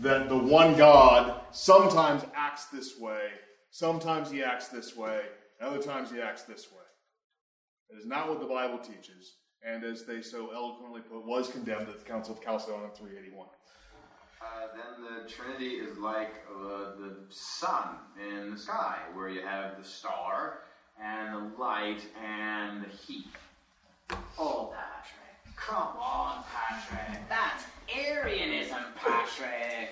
that 0.00 0.28
the 0.28 0.36
one 0.36 0.76
God 0.76 1.40
sometimes 1.50 2.24
acts 2.34 2.66
this 2.66 2.98
way, 2.98 3.28
sometimes 3.70 4.30
he 4.30 4.42
acts 4.42 4.68
this 4.68 4.96
way, 4.96 5.22
and 5.60 5.68
other 5.68 5.82
times 5.82 6.10
he 6.10 6.20
acts 6.20 6.42
this 6.42 6.70
way. 6.70 6.78
It 7.90 7.98
is 7.98 8.06
not 8.06 8.28
what 8.28 8.40
the 8.40 8.46
Bible 8.46 8.78
teaches, 8.78 9.34
and 9.62 9.82
as 9.82 10.04
they 10.04 10.22
so 10.22 10.50
eloquently 10.54 11.00
put, 11.00 11.26
was 11.26 11.48
condemned 11.48 11.88
at 11.88 11.98
the 11.98 12.04
Council 12.04 12.34
of 12.34 12.42
Chalcedon 12.42 12.84
in 12.84 12.90
381. 12.90 13.48
Uh, 14.40 14.44
then 14.72 15.24
the 15.24 15.28
Trinity 15.28 15.76
is 15.76 15.98
like 15.98 16.32
uh, 16.54 16.96
the 16.96 17.16
sun 17.30 17.96
in 18.30 18.52
the 18.52 18.56
sky, 18.56 18.98
where 19.14 19.28
you 19.28 19.40
have 19.42 19.76
the 19.78 19.84
star 19.84 20.60
and 21.02 21.34
the 21.34 21.58
light 21.58 22.02
and 22.24 22.84
the 22.84 22.88
heat. 22.88 23.26
Oh, 24.38 24.72
Patrick. 24.74 25.56
Come 25.56 25.98
on, 26.00 26.44
Patrick. 26.54 27.20
That's 27.28 27.64
Arianism, 27.94 28.78
Patrick. 28.96 29.90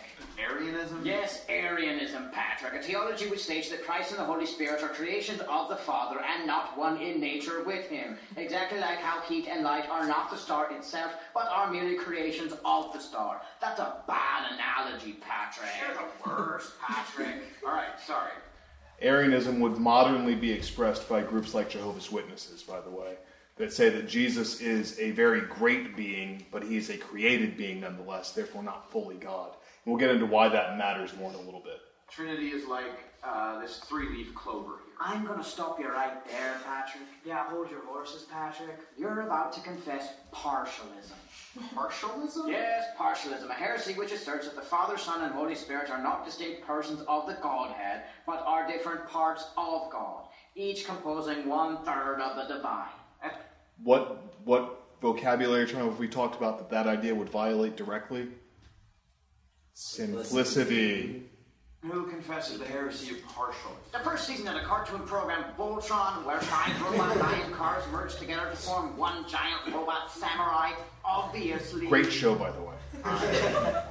Arianism? 0.87 1.07
Yes, 1.07 1.45
Arianism, 1.49 2.31
Patrick, 2.33 2.75
a 2.75 2.83
theology 2.83 3.29
which 3.29 3.43
states 3.43 3.71
that 3.71 3.85
Christ 3.85 4.11
and 4.11 4.21
the 4.21 4.25
Holy 4.25 4.47
Spirit 4.47 4.83
are 4.83 4.89
creations 4.89 5.41
of 5.49 5.69
the 5.69 5.77
Father 5.77 6.21
and 6.21 6.47
not 6.47 6.77
one 6.79 7.01
in 7.01 7.21
nature 7.21 7.63
with 7.65 7.87
Him. 7.89 8.17
Exactly 8.37 8.79
like 8.79 8.99
how 8.99 9.21
heat 9.23 9.49
and 9.49 9.63
light 9.63 9.89
are 9.89 10.07
not 10.07 10.31
the 10.31 10.37
star 10.37 10.71
itself, 10.73 11.13
but 11.35 11.49
are 11.49 11.71
merely 11.71 11.97
creations 11.97 12.53
of 12.65 12.93
the 12.93 13.01
star. 13.01 13.43
That's 13.61 13.81
a 13.81 14.03
bad 14.07 14.53
analogy, 14.53 15.17
Patrick. 15.21 15.71
You're 15.81 15.97
the 15.97 16.31
worst, 16.31 16.73
Patrick. 16.81 17.37
All 17.67 17.73
right, 17.73 18.01
sorry. 18.05 18.33
Arianism 19.03 19.61
would 19.61 19.77
modernly 19.77 20.35
be 20.35 20.53
expressed 20.53 21.09
by 21.09 21.23
groups 21.23 21.53
like 21.53 21.69
Jehovah's 21.69 22.11
Witnesses, 22.11 22.63
by 22.63 22.81
the 22.81 22.91
way, 22.91 23.17
that 23.57 23.73
say 23.73 23.91
that 23.91 24.09
Jesus 24.09 24.61
is 24.61 24.99
a 24.99 25.11
very 25.11 25.43
great 25.43 25.97
being, 25.97 26.47
but 26.51 26.63
he 26.63 26.77
is 26.77 26.89
a 26.89 26.97
created 26.97 27.57
being 27.57 27.81
nonetheless, 27.81 28.33
therefore 28.33 28.63
not 28.63 28.91
fully 28.91 29.17
God. 29.17 29.51
And 29.87 29.95
we'll 29.95 30.01
get 30.01 30.11
into 30.11 30.27
why 30.27 30.49
that 30.49 30.77
matters 30.77 31.17
more 31.17 31.31
in 31.31 31.37
a 31.37 31.41
little 31.41 31.61
bit. 31.61 31.81
Trinity 32.11 32.49
is 32.49 32.67
like 32.67 33.05
uh, 33.23 33.61
this 33.61 33.79
three-leaf 33.79 34.35
clover 34.35 34.81
here. 34.85 34.95
I'm 35.01 35.25
going 35.25 35.39
to 35.39 35.45
stop 35.45 35.79
you 35.79 35.89
right 35.89 36.25
there, 36.27 36.55
Patrick. 36.65 37.05
Yeah, 37.25 37.49
hold 37.49 37.71
your 37.71 37.85
horses, 37.85 38.27
Patrick. 38.31 38.79
You're 38.99 39.23
about 39.23 39.53
to 39.53 39.61
confess 39.61 40.15
partialism. 40.33 41.15
Partialism? 41.75 42.49
Yes, 42.49 42.85
partialism, 42.99 43.49
a 43.49 43.55
heresy 43.55 43.95
which 43.95 44.13
asserts 44.13 44.47
that 44.47 44.57
the 44.57 44.61
Father, 44.61 44.99
Son, 44.99 45.23
and 45.23 45.33
Holy 45.33 45.55
Spirit 45.55 45.89
are 45.89 46.03
not 46.03 46.25
distinct 46.25 46.67
persons 46.67 47.03
of 47.09 47.27
the 47.27 47.39
Godhead, 47.43 48.03
but 48.27 48.43
are 48.47 48.67
different 48.69 49.09
parts 49.09 49.45
of 49.57 49.91
God, 49.91 50.25
each 50.55 50.85
composing 50.85 51.49
one 51.49 51.79
third 51.85 52.21
of 52.21 52.37
the 52.37 52.55
divine. 52.55 52.89
What 53.83 54.35
what 54.45 54.83
vocabulary 55.01 55.67
term 55.67 55.89
have 55.89 55.99
we 55.99 56.09
talked 56.09 56.37
about 56.37 56.59
that 56.59 56.71
that 56.71 56.87
idea 56.87 57.15
would 57.15 57.29
violate 57.29 57.77
directly? 57.77 58.29
Simplicity. 59.79 61.23
Who 61.83 62.07
confesses 62.07 62.59
the 62.59 62.65
heresy 62.65 63.11
of 63.11 63.19
partialism? 63.27 63.93
The 63.93 63.99
first 63.99 64.27
season 64.27 64.49
of 64.49 64.55
the 64.55 64.61
cartoon 64.61 65.01
program 65.01 65.45
Voltron, 65.59 66.25
where 66.25 66.41
five 66.41 66.81
robot 66.91 67.15
lion 67.19 67.53
cars 67.53 67.85
merge 67.93 68.17
together 68.17 68.49
to 68.49 68.57
form 68.57 68.97
one 68.97 69.29
giant 69.29 69.61
robot 69.71 70.11
samurai, 70.11 70.73
obviously. 71.05 71.89
Great 71.89 72.11
show, 72.11 72.35
by 72.35 72.51
the 72.53 72.61
way. 72.63 72.75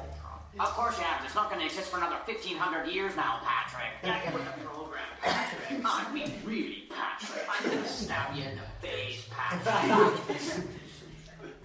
Uh, 0.57 0.63
of 0.63 0.69
course 0.69 0.97
you 0.97 1.03
have. 1.03 1.23
It's 1.25 1.35
not 1.35 1.49
going 1.49 1.59
to 1.59 1.65
exist 1.65 1.91
for 1.91 1.97
another 1.97 2.15
1,500 2.25 2.87
years 2.87 3.15
now, 3.15 3.41
Patrick. 3.43 3.91
Get 4.01 4.33
with 4.33 4.43
the 4.45 4.65
program, 4.65 5.03
Patrick. 5.21 5.81
I 5.85 6.11
mean, 6.13 6.31
really, 6.45 6.85
Patrick. 6.89 7.43
I'm 7.47 7.69
going 7.69 7.83
to 7.83 7.89
stab 7.89 8.35
you 8.35 8.43
in 8.43 8.55
the 8.55 8.87
face, 8.87 9.27
Patrick. 9.29 10.63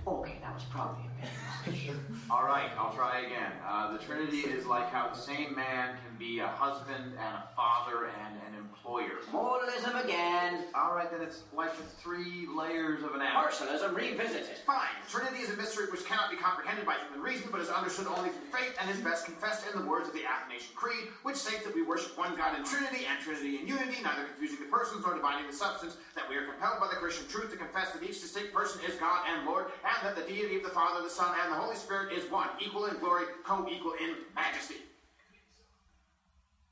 okay, 0.07 0.39
that 0.43 0.55
was 0.55 0.65
probably 0.65 1.05
a 1.05 1.21
bit 1.21 1.31
much. 1.67 1.97
All 2.31 2.45
right, 2.45 2.71
I'll 2.79 2.93
try 2.93 3.21
again. 3.21 3.53
Uh, 3.67 3.93
the 3.93 3.99
Trinity 3.99 4.39
is 4.39 4.67
like 4.67 4.91
how 4.91 5.09
the 5.09 5.19
same 5.19 5.55
man 5.55 5.97
can 6.05 6.17
be 6.19 6.41
a 6.41 6.47
husband 6.47 7.15
and 7.19 7.35
a 7.37 7.49
father 7.57 8.07
and 8.07 8.35
an 8.49 8.60
employer. 8.71 9.19
Modalism 9.33 10.05
again. 10.05 10.65
All 10.75 10.95
right, 10.95 11.11
then 11.11 11.21
it's 11.21 11.43
like 11.55 11.77
the 11.77 11.83
three 11.83 12.47
layers 12.47 13.03
of 13.03 13.15
an 13.15 13.21
apple. 13.21 13.51
Partialism 13.51 13.95
revisited. 13.95 14.59
Fine. 14.67 14.95
Trinity 15.09 15.43
is 15.43 15.51
a 15.51 15.57
mystery 15.57 15.87
which 15.91 16.05
cannot 16.05 16.31
be 16.31 16.37
comprehended 16.37 16.87
by 16.87 16.97
human 17.07 17.21
reason, 17.21 17.49
but 17.51 17.61
is 17.61 17.69
understood 17.69 18.07
only 18.07 18.31
through 18.31 18.51
faith 18.53 18.75
and 18.81 18.91
is 18.91 18.99
best 19.01 19.25
confessed 19.25 19.67
in 19.67 19.79
the 19.79 19.87
words 19.87 20.09
of 20.09 20.15
the 20.15 20.23
Athanasian 20.25 20.75
Creed, 20.75 21.09
which 21.23 21.37
states 21.37 21.65
that 21.65 21.75
we 21.75 21.83
worship 21.83 22.17
one 22.17 22.37
God 22.37 22.59
in 22.59 22.65
Trinity 22.65 23.07
and 23.11 23.21
Trinity 23.23 23.59
in 23.59 23.67
unity, 23.67 24.03
neither 24.03 24.25
confusing 24.25 24.59
the 24.65 24.71
persons 24.71 25.05
nor 25.05 25.15
dividing 25.15 25.47
the 25.47 25.57
substance, 25.57 25.97
that 26.15 26.29
we 26.29 26.37
are 26.37 26.47
compelled 26.47 26.81
by 26.81 26.89
the 26.89 26.97
Christian 26.97 27.27
truth 27.29 27.51
to 27.51 27.57
confess 27.57 27.93
that 27.93 28.03
each 28.03 28.21
distinct 28.21 28.55
person 28.55 28.81
is 28.87 28.95
God 28.97 29.27
and 29.29 29.47
Lord, 29.47 29.67
and 29.85 29.99
that 30.07 30.17
the 30.17 30.27
deity 30.31 30.57
of 30.57 30.63
the 30.63 30.71
Father, 30.71 31.03
the 31.03 31.11
Son, 31.11 31.35
and 31.43 31.53
the 31.53 31.57
Holy 31.57 31.77
Spirit 31.77 32.13
is 32.13 32.31
one, 32.31 32.49
equal 32.61 32.87
in 32.87 32.99
glory, 32.99 33.25
co-equal 33.45 33.95
in 34.01 34.15
majesty. 34.35 34.77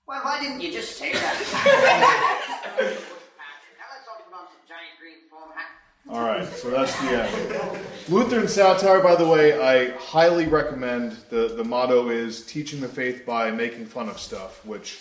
Well, 0.08 0.22
why 0.22 0.40
didn't 0.40 0.62
you 0.62 0.72
just 0.72 0.96
say 0.96 1.12
that? 1.12 1.34
Patrick, 1.52 2.78
now 2.78 3.84
let's 3.92 4.06
talk 4.06 4.24
about 4.26 4.48
some 4.48 4.62
giant 4.66 4.96
green 4.98 5.18
foam 5.30 5.50
hat. 5.54 5.68
All 6.08 6.26
right, 6.26 6.46
so 6.46 6.70
that's 6.70 6.98
the 7.02 7.24
end. 7.24 7.86
Lutheran 8.08 8.48
satire, 8.48 9.02
by 9.02 9.16
the 9.16 9.26
way, 9.26 9.60
I 9.60 9.90
highly 9.98 10.46
recommend. 10.46 11.12
The, 11.28 11.48
the 11.54 11.62
motto 11.62 12.08
is 12.08 12.42
teaching 12.46 12.80
the 12.80 12.88
faith 12.88 13.26
by 13.26 13.50
making 13.50 13.84
fun 13.84 14.08
of 14.08 14.18
stuff, 14.18 14.64
which 14.64 14.98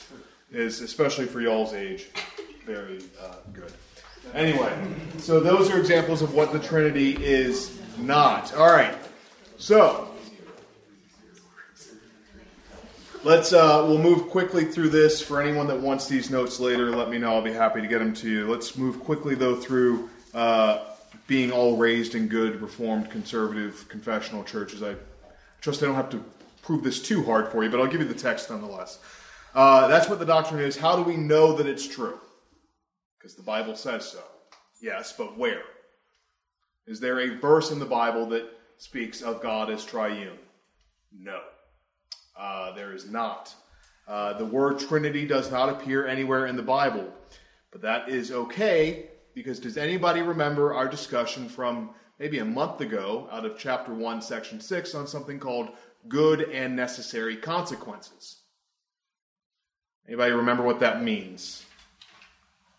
is, 0.52 0.82
especially 0.82 1.26
for 1.26 1.40
y'all's 1.40 1.74
age, 1.74 2.10
very 2.66 3.00
uh, 3.24 3.36
good. 3.54 3.72
Anyway, 4.34 4.78
so 5.20 5.40
those 5.40 5.72
are 5.72 5.80
examples 5.80 6.22
of 6.22 6.34
what 6.34 6.52
the 6.52 6.60
Trinity 6.60 7.16
is 7.24 7.80
not. 7.98 8.54
All 8.56 8.74
right, 8.74 8.94
so 9.58 10.07
let's 13.28 13.52
uh, 13.52 13.84
we'll 13.86 13.98
move 13.98 14.30
quickly 14.30 14.66
through 14.66 14.90
this. 14.90 15.22
For 15.22 15.42
anyone 15.42 15.68
that 15.68 15.80
wants 15.80 16.08
these 16.08 16.30
notes 16.30 16.60
later, 16.60 16.96
let 16.96 17.10
me 17.10 17.18
know. 17.18 17.34
I'll 17.34 17.42
be 17.42 17.52
happy 17.52 17.82
to 17.82 17.88
get 17.88 18.00
them 18.00 18.14
to 18.16 18.30
you. 18.30 18.50
Let's 18.50 18.78
move 18.78 19.02
quickly 19.02 19.36
though 19.36 19.56
through 19.56 20.10
uh, 20.34 20.86
being 21.28 21.52
all 21.52 21.76
raised 21.76 22.16
in 22.16 22.28
good, 22.28 22.62
reformed, 22.62 23.12
conservative, 23.12 23.86
confessional 23.90 24.44
churches. 24.44 24.82
I 24.82 24.96
trust 25.60 25.84
I 25.84 25.88
don't 25.88 25.96
have 25.96 26.10
to 26.12 26.24
prove 26.62 26.84
this 26.84 27.02
too 27.02 27.24
hard 27.24 27.52
for 27.52 27.64
you, 27.64 27.70
but 27.70 27.80
I'll 27.82 27.88
give 27.88 28.00
you 28.02 28.08
the 28.08 28.14
text 28.14 28.50
nonetheless. 28.50 29.00
Uh, 29.54 29.88
that's 29.88 30.08
what 30.08 30.20
the 30.20 30.26
doctrine 30.26 30.62
is. 30.62 30.78
How 30.78 30.96
do 30.96 31.02
we 31.02 31.18
know 31.18 31.54
that 31.54 31.68
it's 31.68 31.88
true? 31.88 32.20
Because 33.18 33.36
the 33.36 33.44
Bible 33.44 33.76
says 33.76 34.10
so. 34.10 34.24
Yes, 34.82 35.14
but 35.18 35.38
where? 35.38 35.64
Is 36.86 37.00
there 37.02 37.20
a 37.20 37.36
verse 37.40 37.72
in 37.72 37.80
the 37.80 37.86
Bible 37.86 38.28
that 38.28 38.48
speaks 38.78 39.22
of 39.22 39.42
God 39.42 39.70
as 39.70 39.84
triune? 39.84 40.38
No. 41.12 41.42
Uh, 42.38 42.72
there 42.74 42.94
is 42.94 43.10
not. 43.10 43.54
Uh, 44.08 44.34
the 44.34 44.46
word 44.46 44.80
Trinity 44.80 45.26
does 45.26 45.52
not 45.52 45.70
appear 45.70 46.08
anywhere 46.08 46.46
in 46.46 46.56
the 46.56 46.64
Bible, 46.64 47.12
but 47.72 47.82
that 47.82 48.10
is 48.10 48.32
okay 48.32 49.08
because 49.34 49.60
does 49.60 49.78
anybody 49.78 50.22
remember 50.22 50.74
our 50.74 50.88
discussion 50.88 51.50
from 51.50 51.90
maybe 52.20 52.40
a 52.40 52.46
month 52.46 52.82
ago 52.82 53.28
out 53.32 53.46
of 53.46 53.58
chapter 53.58 53.94
1, 53.94 54.22
section 54.22 54.60
6 54.60 54.96
on 54.96 55.08
something 55.08 55.40
called 55.40 55.70
good 56.08 56.42
and 56.42 56.76
necessary 56.76 57.36
consequences? 57.36 58.38
Anybody 60.08 60.32
remember 60.32 60.64
what 60.64 60.80
that 60.80 61.04
means? 61.04 61.66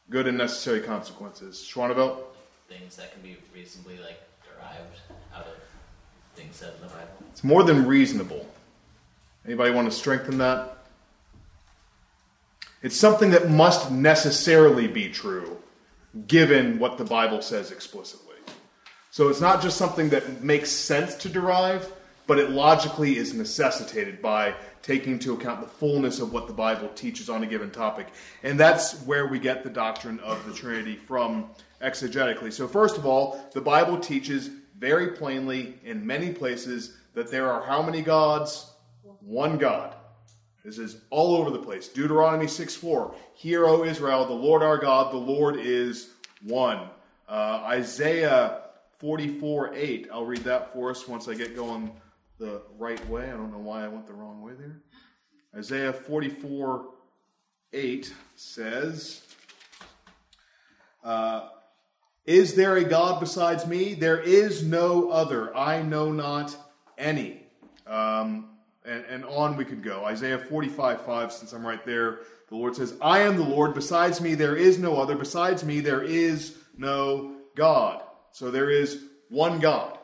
Good 0.08 0.26
and 0.26 0.38
necessary 0.38 0.80
consequences. 0.80 1.56
Schwanevelt? 1.70 2.22
things 2.68 2.96
that 2.96 3.12
can 3.12 3.22
be 3.22 3.36
reasonably 3.54 3.98
like 3.98 4.20
derived 4.44 4.98
out 5.34 5.46
of 5.46 5.54
things 6.34 6.56
said 6.56 6.74
in 6.74 6.82
the 6.82 6.88
Bible. 6.88 7.08
It's 7.32 7.42
more 7.42 7.62
than 7.64 7.86
reasonable. 7.86 8.46
Anybody 9.48 9.70
want 9.70 9.90
to 9.90 9.96
strengthen 9.96 10.36
that? 10.38 10.76
It's 12.82 12.94
something 12.94 13.30
that 13.30 13.48
must 13.48 13.90
necessarily 13.90 14.86
be 14.86 15.08
true, 15.08 15.56
given 16.26 16.78
what 16.78 16.98
the 16.98 17.04
Bible 17.06 17.40
says 17.40 17.72
explicitly. 17.72 18.36
So 19.10 19.30
it's 19.30 19.40
not 19.40 19.62
just 19.62 19.78
something 19.78 20.10
that 20.10 20.42
makes 20.42 20.70
sense 20.70 21.14
to 21.14 21.30
derive, 21.30 21.90
but 22.26 22.38
it 22.38 22.50
logically 22.50 23.16
is 23.16 23.32
necessitated 23.32 24.20
by 24.20 24.52
taking 24.82 25.14
into 25.14 25.32
account 25.32 25.62
the 25.62 25.66
fullness 25.66 26.20
of 26.20 26.30
what 26.30 26.46
the 26.46 26.52
Bible 26.52 26.90
teaches 26.90 27.30
on 27.30 27.42
a 27.42 27.46
given 27.46 27.70
topic. 27.70 28.08
And 28.42 28.60
that's 28.60 29.00
where 29.04 29.28
we 29.28 29.38
get 29.38 29.64
the 29.64 29.70
doctrine 29.70 30.20
of 30.20 30.44
the 30.44 30.52
Trinity 30.52 30.96
from 30.96 31.48
exegetically. 31.80 32.52
So, 32.52 32.68
first 32.68 32.98
of 32.98 33.06
all, 33.06 33.48
the 33.54 33.62
Bible 33.62 33.98
teaches 33.98 34.50
very 34.78 35.12
plainly 35.12 35.78
in 35.84 36.06
many 36.06 36.34
places 36.34 36.98
that 37.14 37.30
there 37.30 37.50
are 37.50 37.64
how 37.64 37.80
many 37.80 38.02
gods? 38.02 38.72
One 39.28 39.58
God. 39.58 39.94
This 40.64 40.78
is 40.78 41.02
all 41.10 41.36
over 41.36 41.50
the 41.50 41.58
place. 41.58 41.86
Deuteronomy 41.88 42.46
6 42.46 42.74
4. 42.74 43.14
Hear, 43.34 43.66
O 43.66 43.84
Israel, 43.84 44.24
the 44.24 44.32
Lord 44.32 44.62
our 44.62 44.78
God, 44.78 45.12
the 45.12 45.18
Lord 45.18 45.56
is 45.60 46.14
one. 46.42 46.88
Uh, 47.28 47.62
Isaiah 47.66 48.62
44 49.00 49.74
8. 49.74 50.08
I'll 50.10 50.24
read 50.24 50.44
that 50.44 50.72
for 50.72 50.90
us 50.90 51.06
once 51.06 51.28
I 51.28 51.34
get 51.34 51.54
going 51.54 51.92
the 52.38 52.62
right 52.78 53.06
way. 53.10 53.24
I 53.24 53.32
don't 53.32 53.52
know 53.52 53.58
why 53.58 53.84
I 53.84 53.88
went 53.88 54.06
the 54.06 54.14
wrong 54.14 54.40
way 54.40 54.54
there. 54.54 54.80
Isaiah 55.54 55.92
44 55.92 56.86
8 57.74 58.14
says, 58.34 59.20
uh, 61.04 61.50
Is 62.24 62.54
there 62.54 62.76
a 62.76 62.84
God 62.84 63.20
besides 63.20 63.66
me? 63.66 63.92
There 63.92 64.20
is 64.20 64.62
no 64.62 65.10
other. 65.10 65.54
I 65.54 65.82
know 65.82 66.12
not 66.12 66.56
any. 66.96 67.42
Um, 67.86 68.57
and, 68.88 69.04
and 69.04 69.24
on 69.26 69.56
we 69.56 69.64
could 69.64 69.82
go. 69.82 70.04
Isaiah 70.04 70.38
45 70.38 71.02
5, 71.02 71.32
since 71.32 71.52
I'm 71.52 71.66
right 71.66 71.84
there, 71.84 72.20
the 72.48 72.56
Lord 72.56 72.74
says, 72.74 72.94
I 73.00 73.20
am 73.20 73.36
the 73.36 73.44
Lord. 73.44 73.74
Besides 73.74 74.20
me, 74.20 74.34
there 74.34 74.56
is 74.56 74.78
no 74.78 74.96
other. 74.96 75.14
Besides 75.14 75.64
me, 75.64 75.80
there 75.80 76.02
is 76.02 76.56
no 76.76 77.36
God. 77.54 78.02
So 78.32 78.50
there 78.50 78.70
is 78.70 79.04
one 79.28 79.60
God. 79.60 79.98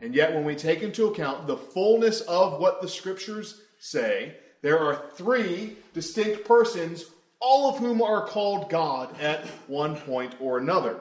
And 0.00 0.14
yet, 0.14 0.34
when 0.34 0.44
we 0.44 0.54
take 0.54 0.82
into 0.82 1.06
account 1.06 1.46
the 1.46 1.56
fullness 1.56 2.20
of 2.22 2.60
what 2.60 2.80
the 2.80 2.88
scriptures 2.88 3.62
say, 3.78 4.36
there 4.62 4.78
are 4.78 5.04
three 5.14 5.76
distinct 5.94 6.44
persons, 6.44 7.04
all 7.40 7.70
of 7.70 7.78
whom 7.78 8.02
are 8.02 8.26
called 8.26 8.70
God 8.70 9.18
at 9.20 9.44
one 9.68 9.96
point 9.96 10.34
or 10.40 10.58
another. 10.58 11.00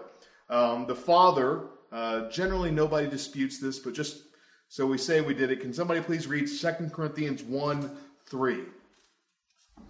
Um, 0.49 0.85
the 0.85 0.95
Father, 0.95 1.63
uh, 1.91 2.29
generally 2.29 2.71
nobody 2.71 3.07
disputes 3.07 3.59
this, 3.59 3.79
but 3.79 3.93
just 3.93 4.21
so 4.69 4.85
we 4.85 4.97
say 4.97 5.21
we 5.21 5.33
did 5.33 5.51
it, 5.51 5.61
can 5.61 5.73
somebody 5.73 6.01
please 6.01 6.27
read 6.27 6.47
2 6.47 6.89
Corinthians 6.91 7.43
1 7.43 7.97
3? 8.25 8.63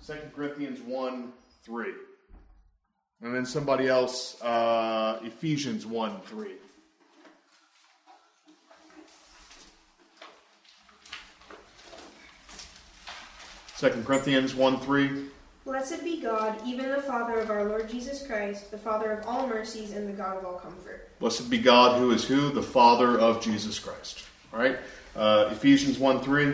2 0.06 0.14
Corinthians 0.36 0.80
1 0.82 1.34
3. 1.64 1.92
And 3.22 3.36
then 3.36 3.46
somebody 3.46 3.88
else, 3.88 4.40
uh, 4.42 5.20
Ephesians 5.24 5.86
1 5.86 6.22
3. 6.22 6.52
Second 13.76 14.06
Corinthians 14.06 14.56
1 14.56 14.80
3. 14.80 15.26
Blessed 15.66 16.04
be 16.04 16.22
God, 16.22 16.60
even 16.66 16.90
the 16.90 17.02
Father 17.02 17.40
of 17.40 17.52
our 17.52 17.66
Lord 17.66 17.90
Jesus 17.90 18.26
Christ, 18.26 18.72
the 18.72 18.78
Father 18.78 19.12
of 19.12 19.28
all 19.28 19.46
mercies 19.46 19.92
and 19.92 20.08
the 20.08 20.14
God 20.14 20.38
of 20.38 20.46
all 20.46 20.58
comfort. 20.58 21.10
Blessed 21.20 21.50
be 21.50 21.58
God, 21.58 22.00
who 22.00 22.12
is 22.12 22.24
who? 22.24 22.50
The 22.50 22.64
Father 22.64 23.20
of 23.20 23.44
Jesus 23.44 23.78
Christ. 23.78 24.24
All 24.54 24.60
right? 24.60 24.78
Uh, 25.16 25.50
Ephesians 25.52 26.00
1 26.00 26.22
3. 26.22 26.54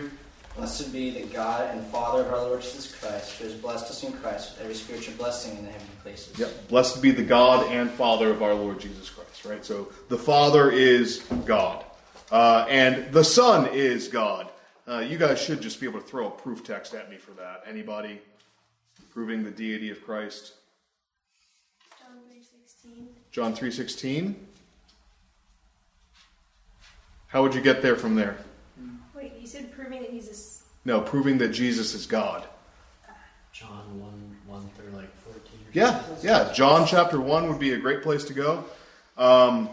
Blessed 0.56 0.94
be 0.94 1.10
the 1.10 1.24
God 1.34 1.76
and 1.76 1.84
Father 1.88 2.22
of 2.22 2.32
our 2.32 2.42
Lord 2.42 2.62
Jesus 2.62 2.94
Christ, 2.96 3.38
who 3.40 3.46
has 3.46 3.56
blessed 3.56 3.90
us 3.90 4.04
in 4.04 4.14
Christ 4.14 4.52
with 4.52 4.62
every 4.62 4.76
spiritual 4.76 5.16
blessing 5.16 5.58
in 5.58 5.66
the 5.66 5.72
heavenly 5.72 5.96
places. 6.04 6.38
Yep. 6.38 6.68
Blessed 6.68 7.02
be 7.02 7.10
the 7.10 7.24
God 7.24 7.72
and 7.72 7.90
Father 7.90 8.30
of 8.30 8.44
our 8.44 8.54
Lord 8.54 8.80
Jesus 8.80 9.10
Christ. 9.10 9.46
Right? 9.46 9.66
So 9.66 9.92
the 10.10 10.18
Father 10.18 10.70
is 10.70 11.26
God. 11.46 11.84
Uh, 12.32 12.66
and 12.70 13.12
the 13.12 13.24
Son 13.24 13.68
is 13.74 14.08
God. 14.08 14.48
Uh, 14.88 15.00
you 15.00 15.18
guys 15.18 15.42
should 15.42 15.62
just 15.62 15.80
be 15.80 15.88
able 15.88 16.02
to 16.02 16.06
throw 16.06 16.28
a 16.28 16.32
proof 16.32 16.64
text 16.64 16.94
at 16.94 17.10
me 17.10 17.18
for 17.18 17.32
that. 17.32 17.64
Anybody 17.68 18.22
proving 19.12 19.44
the 19.44 19.52
deity 19.52 19.90
of 19.90 20.04
Christ? 20.04 20.54
John 22.00 22.18
3.16. 22.30 23.08
John 23.32 23.56
3:16. 23.56 24.36
How 27.34 27.42
would 27.42 27.56
you 27.56 27.62
get 27.62 27.82
there 27.82 27.96
from 27.96 28.14
there? 28.14 28.38
Wait, 29.16 29.34
you 29.42 29.48
said 29.48 29.72
proving 29.72 30.02
that 30.04 30.12
he's 30.12 30.28
a. 30.28 30.32
s- 30.32 30.64
No, 30.86 31.02
proving 31.02 31.40
that 31.40 31.48
Jesus 31.48 31.96
is 31.96 32.06
God. 32.06 32.46
John 33.52 34.00
1 34.00 34.36
1 34.46 34.70
through 34.78 34.96
like 34.96 35.12
14. 35.24 35.42
Or 35.42 35.72
Yeah, 35.74 36.04
yeah. 36.22 36.54
John 36.54 36.86
chapter 36.86 37.20
1 37.20 37.50
would 37.50 37.58
be 37.58 37.74
a 37.74 37.80
great 37.80 38.04
place 38.04 38.24
to 38.26 38.34
go. 38.36 38.64
Um, 39.18 39.68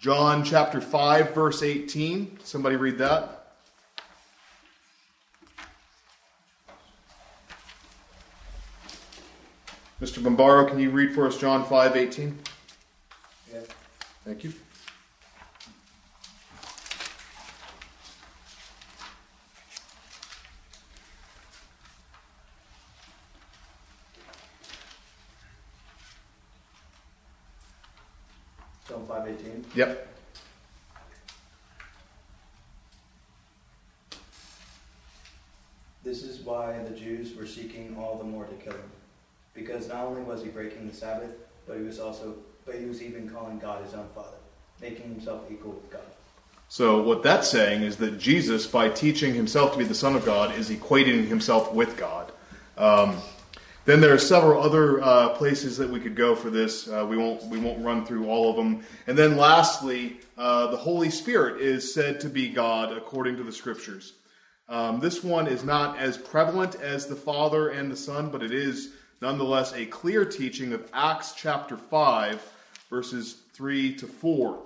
John 0.00 0.42
chapter 0.42 0.80
5, 0.80 1.32
verse 1.32 1.62
18. 1.62 2.40
Somebody 2.42 2.74
read 2.74 2.98
that. 2.98 3.52
Mr. 10.00 10.20
Bombaro, 10.20 10.68
can 10.68 10.80
you 10.80 10.90
read 10.90 11.14
for 11.14 11.24
us 11.26 11.38
John 11.38 11.64
5, 11.64 11.96
18? 11.96 12.36
Yeah. 13.52 13.60
Thank 14.24 14.42
you. 14.42 14.52
John 28.88 29.03
5.18. 29.14 29.64
Yep. 29.76 30.08
This 36.02 36.22
is 36.22 36.40
why 36.40 36.78
the 36.82 36.94
Jews 36.94 37.34
were 37.34 37.46
seeking 37.46 37.96
all 37.98 38.18
the 38.18 38.24
more 38.24 38.44
to 38.44 38.54
kill 38.56 38.74
him, 38.74 38.90
because 39.54 39.88
not 39.88 40.04
only 40.04 40.22
was 40.22 40.42
he 40.42 40.48
breaking 40.48 40.86
the 40.86 40.94
Sabbath, 40.94 41.30
but 41.66 41.78
he 41.78 41.82
was 41.82 41.98
also, 41.98 42.34
but 42.66 42.74
he 42.74 42.84
was 42.84 43.02
even 43.02 43.28
calling 43.30 43.58
God 43.58 43.82
his 43.82 43.94
own 43.94 44.06
Father, 44.14 44.36
making 44.82 45.08
himself 45.08 45.42
equal 45.50 45.72
with 45.72 45.90
God. 45.90 46.02
So, 46.68 47.02
what 47.02 47.22
that's 47.22 47.48
saying 47.48 47.82
is 47.82 47.96
that 47.98 48.18
Jesus, 48.18 48.66
by 48.66 48.90
teaching 48.90 49.32
himself 49.32 49.72
to 49.72 49.78
be 49.78 49.84
the 49.84 49.94
Son 49.94 50.14
of 50.14 50.26
God, 50.26 50.54
is 50.58 50.70
equating 50.70 51.26
himself 51.26 51.72
with 51.72 51.96
God. 51.96 52.32
Um, 52.76 53.16
then 53.84 54.00
there 54.00 54.14
are 54.14 54.18
several 54.18 54.62
other 54.62 55.02
uh, 55.02 55.30
places 55.30 55.76
that 55.78 55.88
we 55.88 56.00
could 56.00 56.16
go 56.16 56.34
for 56.34 56.50
this. 56.50 56.88
Uh, 56.88 57.06
we 57.08 57.16
won't 57.16 57.42
we 57.44 57.58
won't 57.58 57.84
run 57.84 58.04
through 58.04 58.28
all 58.28 58.50
of 58.50 58.56
them. 58.56 58.84
And 59.06 59.16
then 59.16 59.36
lastly, 59.36 60.20
uh, 60.38 60.68
the 60.68 60.76
Holy 60.76 61.10
Spirit 61.10 61.60
is 61.60 61.92
said 61.92 62.20
to 62.20 62.28
be 62.28 62.48
God 62.48 62.96
according 62.96 63.36
to 63.36 63.42
the 63.42 63.52
Scriptures. 63.52 64.14
Um, 64.68 65.00
this 65.00 65.22
one 65.22 65.46
is 65.46 65.62
not 65.62 65.98
as 65.98 66.16
prevalent 66.16 66.76
as 66.76 67.06
the 67.06 67.16
Father 67.16 67.68
and 67.68 67.90
the 67.90 67.96
Son, 67.96 68.30
but 68.30 68.42
it 68.42 68.52
is 68.52 68.92
nonetheless 69.20 69.74
a 69.74 69.84
clear 69.86 70.24
teaching 70.24 70.72
of 70.72 70.88
Acts 70.94 71.34
chapter 71.36 71.76
five, 71.76 72.42
verses 72.88 73.36
three 73.52 73.94
to 73.96 74.06
four. 74.06 74.62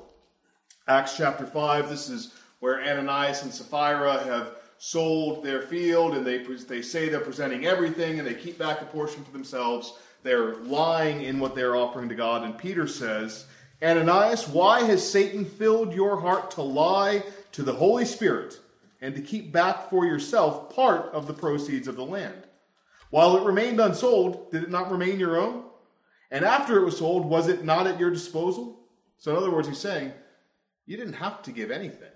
Acts 0.89 1.19
chapter 1.19 1.45
5, 1.45 1.91
this 1.91 2.09
is 2.09 2.33
where 2.61 2.81
Ananias 2.83 3.43
and 3.43 3.53
Sapphira 3.53 4.25
have 4.25 4.55
sold 4.79 5.45
their 5.45 5.63
field 5.63 6.15
and 6.15 6.27
they, 6.27 6.39
they 6.39 6.83
say 6.83 7.09
they're 7.09 7.21
presenting 7.21 7.67
everything 7.67 8.19
and 8.19 8.27
they 8.27 8.35
keep 8.35 8.59
back 8.59 8.81
a 8.81 8.87
portion 8.87 9.25
for 9.25 9.33
themselves. 9.33 9.95
They're 10.23 10.57
lying 10.57 11.23
in 11.23 11.41
what 11.41 11.55
they're 11.55 11.77
offering 11.77 12.09
to 12.09 12.15
God. 12.15 12.45
And 12.45 12.57
Peter 12.57 12.87
says, 12.87 13.47
Ananias, 13.83 14.49
why 14.49 14.83
has 14.85 15.09
Satan 15.09 15.45
filled 15.45 15.93
your 15.93 16.21
heart 16.21 16.53
to 16.53 16.63
lie 16.63 17.23
to 17.53 17.63
the 17.63 17.73
Holy 17.73 18.05
Spirit 18.05 18.59
and 19.01 19.15
to 19.15 19.21
keep 19.21 19.53
back 19.53 19.91
for 19.91 20.05
yourself 20.05 20.75
part 20.75 21.07
of 21.13 21.27
the 21.27 21.35
proceeds 21.35 21.89
of 21.89 21.97
the 21.97 22.05
land? 22.05 22.45
While 23.11 23.37
it 23.37 23.45
remained 23.45 23.81
unsold, 23.81 24.51
did 24.51 24.65
it 24.65 24.71
not 24.71 24.91
remain 24.91 25.19
your 25.19 25.39
own? 25.39 25.65
And 26.31 26.45
after 26.45 26.79
it 26.79 26.85
was 26.85 26.99
sold, 26.99 27.25
was 27.25 27.49
it 27.49 27.65
not 27.65 27.87
at 27.87 27.99
your 27.99 28.11
disposal? 28.11 28.81
So, 29.17 29.33
in 29.33 29.39
other 29.39 29.51
words, 29.51 29.67
he's 29.67 29.79
saying, 29.79 30.13
you 30.87 30.97
didn't 30.97 31.15
have 31.15 31.43
to 31.45 31.53
give 31.53 31.71
anything. 31.71 32.11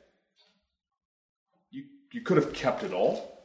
You, 2.13 2.21
could 2.21 2.37
have 2.37 2.53
kept 2.53 2.85
it 2.85 2.93
all. 2.93 3.43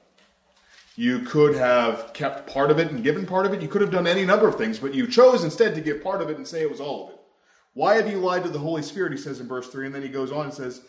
You 0.96 1.20
could 1.20 1.56
have 1.56 2.12
kept 2.14 2.52
part 2.52 2.72
of 2.72 2.80
it 2.80 2.92
and 2.92 3.04
given 3.04 3.26
part 3.26 3.46
of 3.46 3.54
it. 3.54 3.62
You 3.62 3.68
could 3.68 3.82
have 3.82 3.92
done 3.92 4.08
any 4.08 4.26
number 4.26 4.48
of 4.48 4.56
things, 4.58 4.80
but 4.80 4.94
you 4.94 5.08
chose 5.08 5.44
instead 5.44 5.76
to 5.76 5.82
give 5.82 6.04
part 6.04 6.22
of 6.22 6.30
it 6.30 6.38
and 6.38 6.48
say 6.48 6.62
it 6.62 6.70
was 6.70 6.82
all 6.82 7.06
of 7.06 7.14
it. 7.14 7.20
Why 7.74 7.96
have 7.96 8.10
you 8.10 8.18
lied 8.18 8.44
to 8.44 8.50
the 8.50 8.60
Holy 8.60 8.82
Spirit? 8.82 9.12
He 9.12 9.18
says 9.18 9.40
in 9.40 9.48
verse 9.48 9.70
3, 9.70 9.86
and 9.86 9.96
then 9.96 10.02
he 10.02 10.10
goes 10.10 10.32
on 10.32 10.46
and 10.46 10.54
says, 10.54 10.82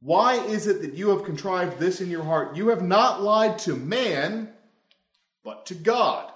Why 0.00 0.34
is 0.34 0.66
it 0.66 0.82
that 0.82 0.94
you 0.94 1.10
have 1.10 1.24
contrived 1.24 1.78
this 1.78 2.00
in 2.00 2.10
your 2.10 2.24
heart? 2.24 2.56
You 2.56 2.68
have 2.68 2.82
not 2.82 3.22
lied 3.22 3.58
to 3.60 3.76
man, 3.76 4.48
but 5.44 5.66
to 5.66 5.74
God. 5.74 6.32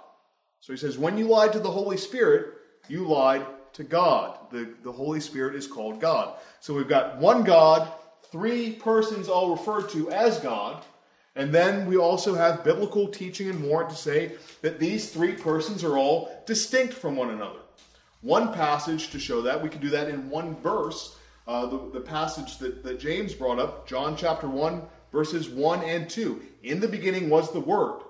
So 0.61 0.73
he 0.73 0.77
says, 0.77 0.97
When 0.97 1.19
you 1.19 1.27
lied 1.27 1.53
to 1.55 1.59
the 1.59 1.71
Holy 1.71 1.97
Spirit, 1.97 2.55
you 2.89 3.07
lied 3.07 3.45
to 3.73 3.83
God. 3.83 4.39
The, 4.53 4.73
the 4.83 4.93
Holy 4.93 5.21
Spirit 5.21 5.57
is 5.57 5.67
called 5.67 6.01
God. 6.01 6.37
So 6.61 6.73
we've 6.73 6.89
got 6.89 7.19
one 7.19 7.43
God, 7.43 7.93
three 8.31 8.73
persons 8.73 9.29
all 9.29 9.51
referred 9.51 9.89
to 9.91 10.11
as 10.11 10.39
God, 10.39 10.83
and 11.37 11.53
then 11.53 11.87
we 11.87 11.97
also 11.97 12.35
have 12.35 12.65
biblical 12.65 13.09
teaching 13.09 13.51
and 13.51 13.63
warrant 13.63 13.91
to 13.91 13.97
say 13.97 14.33
that 14.63 14.79
these 14.79 15.11
three 15.11 15.33
persons 15.33 15.83
are 15.83 15.99
all 15.99 16.43
distinct 16.47 16.95
from 16.95 17.17
one 17.17 17.31
another. 17.31 17.59
One 18.21 18.53
passage 18.53 19.11
to 19.11 19.19
show 19.19 19.43
that, 19.43 19.63
we 19.63 19.69
can 19.69 19.81
do 19.81 19.91
that 19.91 20.09
in 20.09 20.31
one 20.31 20.57
verse, 20.57 21.17
uh, 21.47 21.67
the, 21.67 21.91
the 21.93 22.01
passage 22.01 22.59
that, 22.59 22.83
that 22.83 22.99
James 22.99 23.35
brought 23.35 23.59
up, 23.59 23.87
John 23.87 24.17
chapter 24.17 24.49
1, 24.49 24.83
verses 25.13 25.49
1 25.49 25.83
and 25.83 26.09
2. 26.09 26.41
In 26.63 26.81
the 26.81 26.89
beginning 26.89 27.29
was 27.29 27.53
the 27.53 27.61
Word, 27.61 28.01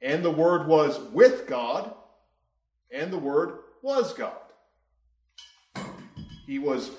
and 0.00 0.24
the 0.24 0.30
Word 0.30 0.66
was 0.66 0.98
with 1.12 1.46
God, 1.46 1.92
and 2.90 3.12
the 3.12 3.18
Word 3.18 3.58
was 3.82 4.14
God. 4.14 4.32
He 6.46 6.58
was, 6.58 6.90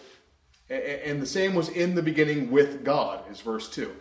and 0.70 1.22
the 1.22 1.28
same 1.28 1.56
was 1.56 1.70
in 1.70 1.96
the 1.96 2.02
beginning 2.02 2.52
with 2.52 2.84
God, 2.84 3.30
is 3.32 3.42
verse 3.42 3.70
2. 3.70 3.92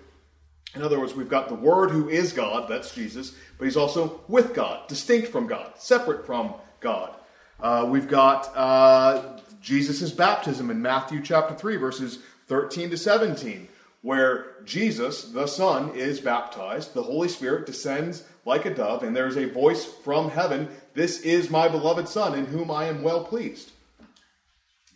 In 0.75 0.83
other 0.83 0.99
words, 0.99 1.15
we've 1.15 1.29
got 1.29 1.49
the 1.49 1.55
Word 1.55 1.91
who 1.91 2.09
is 2.09 2.33
God, 2.33 2.69
that's 2.69 2.95
Jesus, 2.95 3.35
but 3.57 3.65
he's 3.65 3.77
also 3.77 4.21
with 4.29 4.55
God, 4.55 4.87
distinct 4.89 5.29
from 5.29 5.47
God, 5.47 5.73
separate 5.79 6.27
from 6.27 6.55
God. 6.81 7.15
Uh, 7.59 7.87
we've 7.89 8.09
got 8.09 8.55
uh, 8.55 9.39
Jesus' 9.63 10.11
baptism 10.11 10.71
in 10.71 10.83
Matthew 10.83 11.23
chapter 11.23 11.55
3, 11.55 11.77
verses 11.77 12.19
13 12.49 12.91
to 12.91 12.99
17, 12.99 13.69
where 14.03 14.57
Jesus, 14.65 15.25
the 15.25 15.47
Son, 15.47 15.95
is 15.95 16.21
baptized. 16.21 16.93
The 16.93 17.03
Holy 17.03 17.29
Spirit 17.29 17.65
descends 17.65 18.25
like 18.45 18.67
a 18.67 18.75
dove, 18.75 19.03
and 19.03 19.17
there 19.17 19.27
is 19.27 19.37
a 19.37 19.49
voice 19.49 19.85
from 19.85 20.31
heaven 20.31 20.69
This 20.95 21.21
is 21.21 21.51
my 21.51 21.69
beloved 21.69 22.09
Son, 22.09 22.39
in 22.39 22.47
whom 22.47 22.71
I 22.71 22.85
am 22.85 23.03
well 23.03 23.25
pleased. 23.25 23.73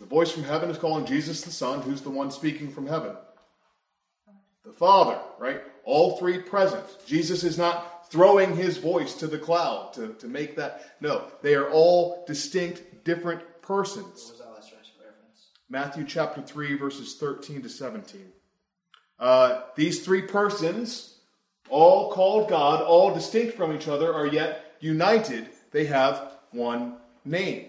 The 0.01 0.07
voice 0.07 0.33
from 0.33 0.45
heaven 0.45 0.71
is 0.71 0.79
calling 0.79 1.05
Jesus 1.05 1.43
the 1.43 1.51
Son, 1.53 1.83
who's 1.83 2.01
the 2.01 2.11
one 2.11 2.31
speaking 2.31 2.73
from 2.73 2.87
heaven. 2.87 3.15
The 4.65 4.73
Father, 4.73 5.21
right? 5.39 5.61
All 5.85 6.17
three 6.17 6.39
present. 6.39 6.85
Jesus 7.07 7.45
is 7.45 7.59
not 7.59 8.11
throwing 8.11 8.57
his 8.57 8.79
voice 8.79 9.15
to 9.17 9.27
the 9.27 9.39
cloud 9.39 9.93
to, 9.95 10.15
to 10.15 10.27
make 10.27 10.57
that. 10.57 10.97
No, 11.01 11.25
they 11.43 11.55
are 11.55 11.71
all 11.71 12.25
distinct, 12.27 13.05
different 13.05 13.43
persons. 13.61 14.05
What 14.05 14.31
was 14.31 14.39
that 14.39 14.51
last 14.53 14.73
reference? 14.99 15.49
Matthew 15.69 16.05
chapter 16.07 16.41
3, 16.41 16.77
verses 16.79 17.17
13 17.17 17.63
to 17.63 17.69
17. 17.69 18.33
Uh, 19.19 19.63
these 19.77 20.03
three 20.03 20.23
persons, 20.23 21.19
all 21.69 22.11
called 22.11 22.49
God, 22.49 22.83
all 22.83 23.13
distinct 23.13 23.55
from 23.55 23.75
each 23.75 23.87
other, 23.87 24.15
are 24.15 24.27
yet 24.27 24.77
united. 24.81 25.51
They 25.73 25.85
have 25.85 26.33
one 26.53 26.97
name. 27.27 27.67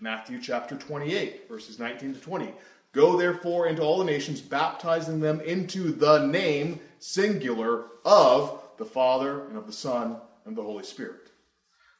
Matthew 0.00 0.40
chapter 0.40 0.76
28, 0.76 1.48
verses 1.48 1.78
19 1.78 2.14
to 2.14 2.20
20. 2.20 2.52
Go 2.92 3.16
therefore 3.16 3.66
into 3.66 3.82
all 3.82 3.98
the 3.98 4.04
nations, 4.04 4.40
baptizing 4.40 5.20
them 5.20 5.40
into 5.40 5.92
the 5.92 6.26
name, 6.26 6.80
singular, 7.00 7.86
of 8.04 8.62
the 8.78 8.84
Father 8.84 9.46
and 9.46 9.56
of 9.56 9.66
the 9.66 9.72
Son 9.72 10.16
and 10.46 10.56
the 10.56 10.62
Holy 10.62 10.84
Spirit. 10.84 11.30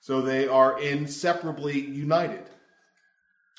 So 0.00 0.22
they 0.22 0.46
are 0.46 0.80
inseparably 0.80 1.78
united. 1.78 2.44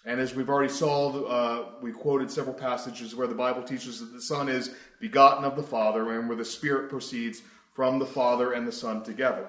And 0.06 0.22
as 0.22 0.34
we've 0.34 0.50
already 0.50 0.72
saw, 0.72 1.26
uh, 1.26 1.66
we 1.82 1.92
quoted 1.92 2.32
several 2.32 2.56
passages 2.56 3.16
where 3.16 3.28
the 3.28 3.36
Bible 3.36 3.62
teaches 3.62 4.00
that 4.00 4.14
the 4.14 4.22
Son 4.22 4.48
is 4.48 4.74
begotten 5.00 5.44
of 5.44 5.56
the 5.58 5.64
Father 5.64 6.18
and 6.18 6.28
where 6.28 6.38
the 6.38 6.46
Spirit 6.46 6.90
proceeds 6.90 7.42
from 7.74 8.00
the 8.00 8.06
Father 8.06 8.54
and 8.54 8.66
the 8.66 8.72
Son 8.72 9.04
together. 9.04 9.48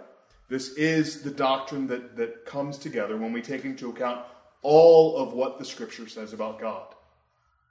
This 0.48 0.74
is 0.74 1.22
the 1.22 1.30
doctrine 1.30 1.86
that, 1.86 2.16
that 2.16 2.44
comes 2.44 2.76
together 2.76 3.16
when 3.16 3.32
we 3.32 3.40
take 3.40 3.64
into 3.64 3.90
account 3.90 4.26
all 4.62 5.16
of 5.16 5.32
what 5.32 5.58
the 5.58 5.64
Scripture 5.64 6.08
says 6.08 6.32
about 6.32 6.60
God. 6.60 6.94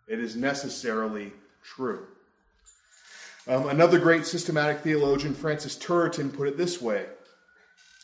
It 0.08 0.20
is 0.20 0.36
necessarily 0.36 1.32
true. 1.64 2.08
Um, 3.48 3.70
another 3.70 4.00
great 4.00 4.26
systematic 4.26 4.82
theologian, 4.82 5.34
Francis 5.34 5.78
Turretin, 5.78 6.34
put 6.34 6.48
it 6.48 6.58
this 6.58 6.82
way 6.82 7.06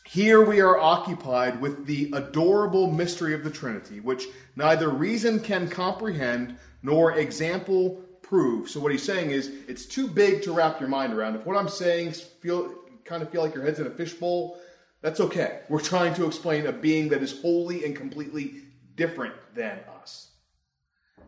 Here 0.04 0.44
we 0.44 0.60
are 0.60 0.78
occupied 0.78 1.60
with 1.60 1.86
the 1.86 2.10
adorable 2.14 2.90
mystery 2.90 3.34
of 3.34 3.44
the 3.44 3.50
Trinity, 3.50 4.00
which 4.00 4.26
neither 4.54 4.88
reason 4.88 5.40
can 5.40 5.68
comprehend 5.68 6.56
nor 6.82 7.18
example 7.18 8.02
prove. 8.22 8.68
So, 8.68 8.80
what 8.80 8.92
he's 8.92 9.02
saying 9.02 9.30
is, 9.30 9.52
it's 9.68 9.86
too 9.86 10.08
big 10.08 10.42
to 10.42 10.52
wrap 10.52 10.80
your 10.80 10.88
mind 10.88 11.12
around. 11.12 11.36
If 11.36 11.46
what 11.46 11.56
I'm 11.56 11.68
saying 11.68 12.12
feel 12.12 12.72
kind 13.04 13.22
of 13.22 13.30
feel 13.30 13.42
like 13.42 13.54
your 13.54 13.64
head's 13.64 13.78
in 13.78 13.86
a 13.86 13.90
fishbowl, 13.90 14.58
that's 15.00 15.20
okay. 15.20 15.60
We're 15.68 15.80
trying 15.80 16.14
to 16.14 16.26
explain 16.26 16.66
a 16.66 16.72
being 16.72 17.08
that 17.10 17.22
is 17.22 17.40
wholly 17.40 17.84
and 17.84 17.94
completely 17.94 18.62
different 18.96 19.34
than 19.54 19.78
us. 20.02 20.28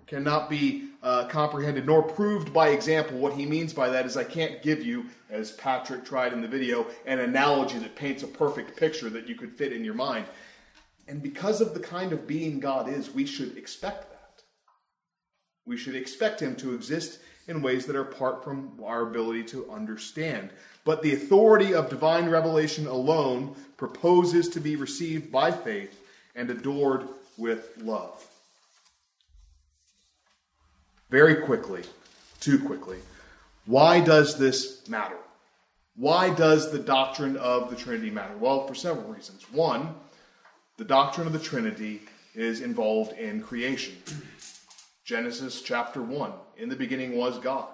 Cannot 0.06 0.48
be 0.48 0.88
uh, 1.02 1.26
comprehended 1.28 1.86
nor 1.86 2.02
proved 2.02 2.52
by 2.52 2.70
example. 2.70 3.18
What 3.18 3.34
he 3.34 3.44
means 3.44 3.72
by 3.74 3.90
that 3.90 4.06
is, 4.06 4.16
I 4.16 4.24
can't 4.24 4.62
give 4.62 4.82
you, 4.82 5.06
as 5.30 5.52
Patrick 5.52 6.04
tried 6.04 6.32
in 6.32 6.40
the 6.40 6.48
video, 6.48 6.86
an 7.06 7.20
analogy 7.20 7.78
that 7.78 7.94
paints 7.94 8.22
a 8.22 8.26
perfect 8.26 8.76
picture 8.76 9.10
that 9.10 9.28
you 9.28 9.34
could 9.34 9.52
fit 9.52 9.72
in 9.72 9.84
your 9.84 9.94
mind. 9.94 10.26
And 11.06 11.22
because 11.22 11.60
of 11.60 11.74
the 11.74 11.80
kind 11.80 12.12
of 12.12 12.26
being 12.26 12.58
God 12.58 12.88
is, 12.88 13.10
we 13.10 13.26
should 13.26 13.56
expect 13.56 14.10
that. 14.10 14.42
We 15.66 15.76
should 15.76 15.94
expect 15.94 16.40
him 16.40 16.56
to 16.56 16.74
exist 16.74 17.20
in 17.46 17.62
ways 17.62 17.86
that 17.86 17.96
are 17.96 18.02
apart 18.02 18.44
from 18.44 18.78
our 18.82 19.02
ability 19.02 19.44
to 19.44 19.70
understand. 19.70 20.50
But 20.84 21.02
the 21.02 21.14
authority 21.14 21.74
of 21.74 21.90
divine 21.90 22.28
revelation 22.30 22.86
alone 22.86 23.56
proposes 23.76 24.48
to 24.50 24.60
be 24.60 24.76
received 24.76 25.30
by 25.30 25.50
faith 25.50 25.98
and 26.34 26.50
adored 26.50 27.08
with 27.38 27.72
love. 27.78 28.26
Very 31.10 31.36
quickly, 31.36 31.82
too 32.40 32.58
quickly, 32.58 32.98
why 33.64 34.00
does 34.00 34.36
this 34.36 34.86
matter? 34.88 35.16
Why 35.96 36.30
does 36.30 36.70
the 36.70 36.78
doctrine 36.78 37.36
of 37.38 37.70
the 37.70 37.76
Trinity 37.76 38.10
matter? 38.10 38.36
Well, 38.36 38.66
for 38.66 38.74
several 38.74 39.12
reasons. 39.12 39.44
One, 39.50 39.94
the 40.76 40.84
doctrine 40.84 41.26
of 41.26 41.32
the 41.32 41.38
Trinity 41.38 42.02
is 42.34 42.60
involved 42.60 43.12
in 43.18 43.42
creation. 43.42 43.96
Genesis 45.04 45.62
chapter 45.62 46.02
1. 46.02 46.32
In 46.58 46.68
the 46.68 46.76
beginning 46.76 47.16
was 47.16 47.38
God. 47.38 47.68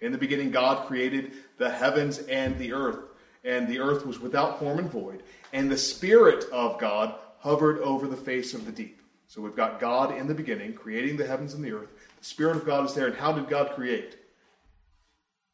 In 0.00 0.12
the 0.12 0.18
beginning, 0.18 0.50
God 0.50 0.86
created 0.86 1.32
the 1.58 1.68
heavens 1.68 2.18
and 2.20 2.56
the 2.58 2.72
earth, 2.72 3.00
and 3.44 3.66
the 3.66 3.80
earth 3.80 4.06
was 4.06 4.20
without 4.20 4.60
form 4.60 4.78
and 4.78 4.90
void, 4.90 5.22
and 5.52 5.70
the 5.70 5.76
Spirit 5.76 6.44
of 6.52 6.78
God 6.78 7.16
hovered 7.38 7.80
over 7.80 8.06
the 8.06 8.16
face 8.16 8.54
of 8.54 8.66
the 8.66 8.72
deep. 8.72 9.00
So 9.26 9.42
we've 9.42 9.54
got 9.54 9.80
God 9.80 10.16
in 10.16 10.26
the 10.26 10.34
beginning, 10.34 10.72
creating 10.72 11.16
the 11.16 11.26
heavens 11.26 11.54
and 11.54 11.62
the 11.62 11.72
earth. 11.72 11.90
The 12.18 12.24
Spirit 12.24 12.56
of 12.56 12.66
God 12.66 12.86
is 12.86 12.94
there. 12.94 13.06
And 13.06 13.16
how 13.16 13.32
did 13.32 13.48
God 13.48 13.72
create? 13.74 14.12
He 14.12 14.16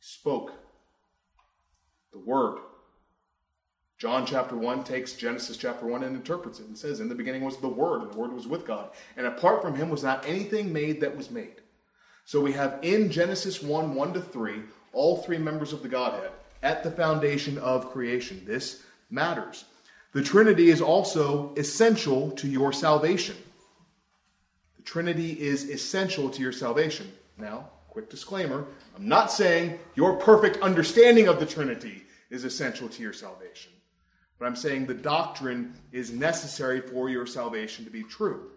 spoke. 0.00 0.52
The 2.12 2.20
Word. 2.20 2.58
John 3.98 4.26
chapter 4.26 4.56
1 4.56 4.84
takes 4.84 5.14
Genesis 5.14 5.56
chapter 5.56 5.86
1 5.86 6.04
and 6.04 6.16
interprets 6.16 6.60
it 6.60 6.66
and 6.66 6.76
says, 6.76 7.00
In 7.00 7.08
the 7.08 7.14
beginning 7.14 7.44
was 7.44 7.56
the 7.56 7.68
Word, 7.68 8.02
and 8.02 8.12
the 8.12 8.16
Word 8.16 8.32
was 8.32 8.46
with 8.46 8.66
God. 8.66 8.90
And 9.16 9.26
apart 9.26 9.62
from 9.62 9.74
him 9.74 9.88
was 9.88 10.02
not 10.02 10.26
anything 10.26 10.72
made 10.72 11.00
that 11.00 11.16
was 11.16 11.30
made. 11.30 11.62
So 12.24 12.40
we 12.40 12.52
have 12.52 12.78
in 12.82 13.10
Genesis 13.10 13.62
1 13.62 13.94
1 13.94 14.14
to 14.14 14.20
3, 14.20 14.62
all 14.92 15.18
three 15.18 15.38
members 15.38 15.72
of 15.72 15.82
the 15.82 15.88
Godhead 15.88 16.30
at 16.62 16.82
the 16.82 16.90
foundation 16.90 17.58
of 17.58 17.92
creation. 17.92 18.42
This 18.46 18.82
matters. 19.10 19.64
The 20.14 20.22
Trinity 20.22 20.70
is 20.70 20.80
also 20.80 21.52
essential 21.56 22.30
to 22.32 22.46
your 22.46 22.72
salvation. 22.72 23.36
The 24.76 24.82
Trinity 24.82 25.32
is 25.32 25.68
essential 25.68 26.30
to 26.30 26.40
your 26.40 26.52
salvation. 26.52 27.12
Now, 27.36 27.68
quick 27.90 28.08
disclaimer 28.08 28.64
I'm 28.96 29.08
not 29.08 29.32
saying 29.32 29.78
your 29.96 30.16
perfect 30.16 30.62
understanding 30.62 31.26
of 31.26 31.40
the 31.40 31.46
Trinity 31.46 32.04
is 32.30 32.44
essential 32.44 32.88
to 32.88 33.02
your 33.02 33.12
salvation, 33.12 33.72
but 34.38 34.46
I'm 34.46 34.54
saying 34.54 34.86
the 34.86 34.94
doctrine 34.94 35.74
is 35.90 36.12
necessary 36.12 36.80
for 36.80 37.10
your 37.10 37.26
salvation 37.26 37.84
to 37.84 37.90
be 37.90 38.04
true. 38.04 38.52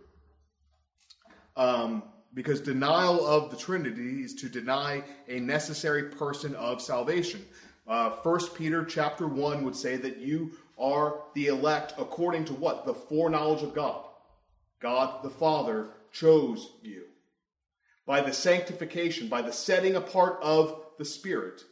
Um, 1.55 2.03
because 2.35 2.61
denial 2.61 3.25
of 3.25 3.49
the 3.49 3.57
Trinity 3.57 4.21
is 4.21 4.35
to 4.35 4.47
deny 4.47 5.03
a 5.27 5.39
necessary 5.39 6.03
person 6.03 6.53
of 6.53 6.83
salvation. 6.83 7.43
Uh, 7.87 8.11
Peter 8.53 8.85
chapter 8.85 9.27
1 9.27 9.63
would 9.63 9.75
say 9.75 9.95
that 9.97 10.17
you 10.17 10.51
are 10.79 11.21
the 11.33 11.47
elect 11.47 11.93
according 11.97 12.45
to 12.45 12.53
what? 12.53 12.85
The 12.85 12.93
foreknowledge 12.93 13.63
of 13.63 13.73
God. 13.73 14.05
God 14.79 15.23
the 15.23 15.29
Father 15.29 15.89
chose 16.11 16.71
you. 16.81 17.03
By 18.05 18.21
the 18.21 18.33
sanctification, 18.33 19.27
by 19.27 19.41
the 19.41 19.51
setting 19.51 19.95
apart 19.95 20.39
of 20.41 20.81
the 20.97 21.05
Spirit, 21.05 21.63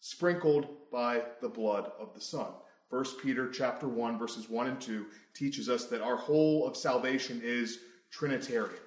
sprinkled 0.00 0.66
by 0.90 1.22
the 1.40 1.48
blood 1.48 1.92
of 1.98 2.14
the 2.14 2.20
Son. 2.20 2.48
1 2.90 3.04
Peter 3.22 3.50
chapter 3.50 3.86
1 3.86 4.18
verses 4.18 4.48
1 4.48 4.66
and 4.66 4.80
2 4.80 5.06
teaches 5.34 5.68
us 5.68 5.86
that 5.86 6.00
our 6.00 6.16
whole 6.16 6.66
of 6.66 6.76
salvation 6.76 7.40
is 7.44 7.80
trinitarian. 8.10 8.80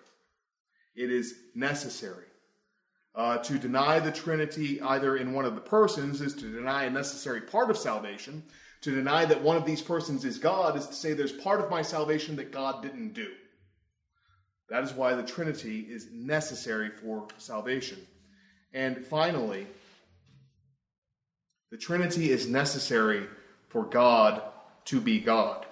It 0.95 1.11
is 1.11 1.35
necessary. 1.55 2.25
Uh, 3.13 3.37
to 3.39 3.59
deny 3.59 3.99
the 3.99 4.11
Trinity 4.11 4.81
either 4.81 5.17
in 5.17 5.33
one 5.33 5.45
of 5.45 5.55
the 5.55 5.61
persons 5.61 6.21
is 6.21 6.33
to 6.33 6.51
deny 6.51 6.85
a 6.85 6.89
necessary 6.89 7.41
part 7.41 7.69
of 7.69 7.77
salvation. 7.77 8.41
To 8.81 8.91
deny 8.91 9.25
that 9.25 9.41
one 9.41 9.57
of 9.57 9.65
these 9.65 9.81
persons 9.81 10.25
is 10.25 10.39
God 10.39 10.75
is 10.75 10.87
to 10.87 10.93
say 10.93 11.13
there's 11.13 11.31
part 11.31 11.61
of 11.61 11.69
my 11.69 11.81
salvation 11.81 12.35
that 12.37 12.51
God 12.51 12.81
didn't 12.81 13.13
do. 13.13 13.29
That 14.69 14.83
is 14.83 14.93
why 14.93 15.13
the 15.13 15.23
Trinity 15.23 15.81
is 15.81 16.07
necessary 16.11 16.89
for 16.89 17.27
salvation. 17.37 17.99
And 18.73 19.05
finally, 19.05 19.67
the 21.69 21.77
Trinity 21.77 22.31
is 22.31 22.47
necessary 22.47 23.27
for 23.69 23.83
God 23.83 24.41
to 24.85 24.99
be 24.99 25.19
God. 25.19 25.65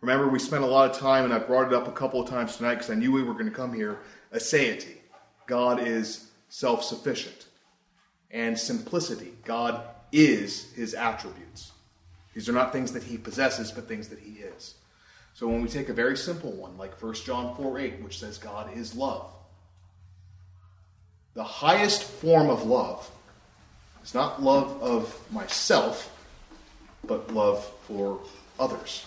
Remember, 0.00 0.28
we 0.28 0.38
spent 0.38 0.64
a 0.64 0.66
lot 0.66 0.90
of 0.90 0.96
time, 0.96 1.24
and 1.24 1.34
I 1.34 1.38
brought 1.38 1.66
it 1.66 1.74
up 1.74 1.86
a 1.86 1.92
couple 1.92 2.22
of 2.22 2.28
times 2.28 2.56
tonight 2.56 2.76
because 2.76 2.90
I 2.90 2.94
knew 2.94 3.12
we 3.12 3.22
were 3.22 3.34
going 3.34 3.46
to 3.46 3.50
come 3.50 3.72
here 3.72 3.98
aseity. 4.32 4.96
God 5.46 5.86
is 5.86 6.30
self 6.48 6.82
sufficient. 6.82 7.46
And 8.30 8.58
simplicity. 8.58 9.32
God 9.44 9.82
is 10.12 10.72
his 10.72 10.94
attributes. 10.94 11.72
These 12.34 12.48
are 12.48 12.52
not 12.52 12.72
things 12.72 12.92
that 12.92 13.02
he 13.02 13.18
possesses, 13.18 13.72
but 13.72 13.88
things 13.88 14.08
that 14.08 14.18
he 14.18 14.40
is. 14.40 14.74
So 15.34 15.48
when 15.48 15.62
we 15.62 15.68
take 15.68 15.88
a 15.88 15.94
very 15.94 16.16
simple 16.16 16.52
one, 16.52 16.76
like 16.76 17.00
1 17.00 17.14
John 17.14 17.54
4 17.56 17.78
8, 17.78 18.02
which 18.02 18.18
says 18.18 18.38
God 18.38 18.76
is 18.76 18.94
love, 18.94 19.30
the 21.34 21.44
highest 21.44 22.02
form 22.02 22.50
of 22.50 22.64
love 22.64 23.08
is 24.02 24.14
not 24.14 24.42
love 24.42 24.82
of 24.82 25.32
myself, 25.32 26.16
but 27.06 27.32
love 27.32 27.64
for 27.86 28.20
others. 28.58 29.04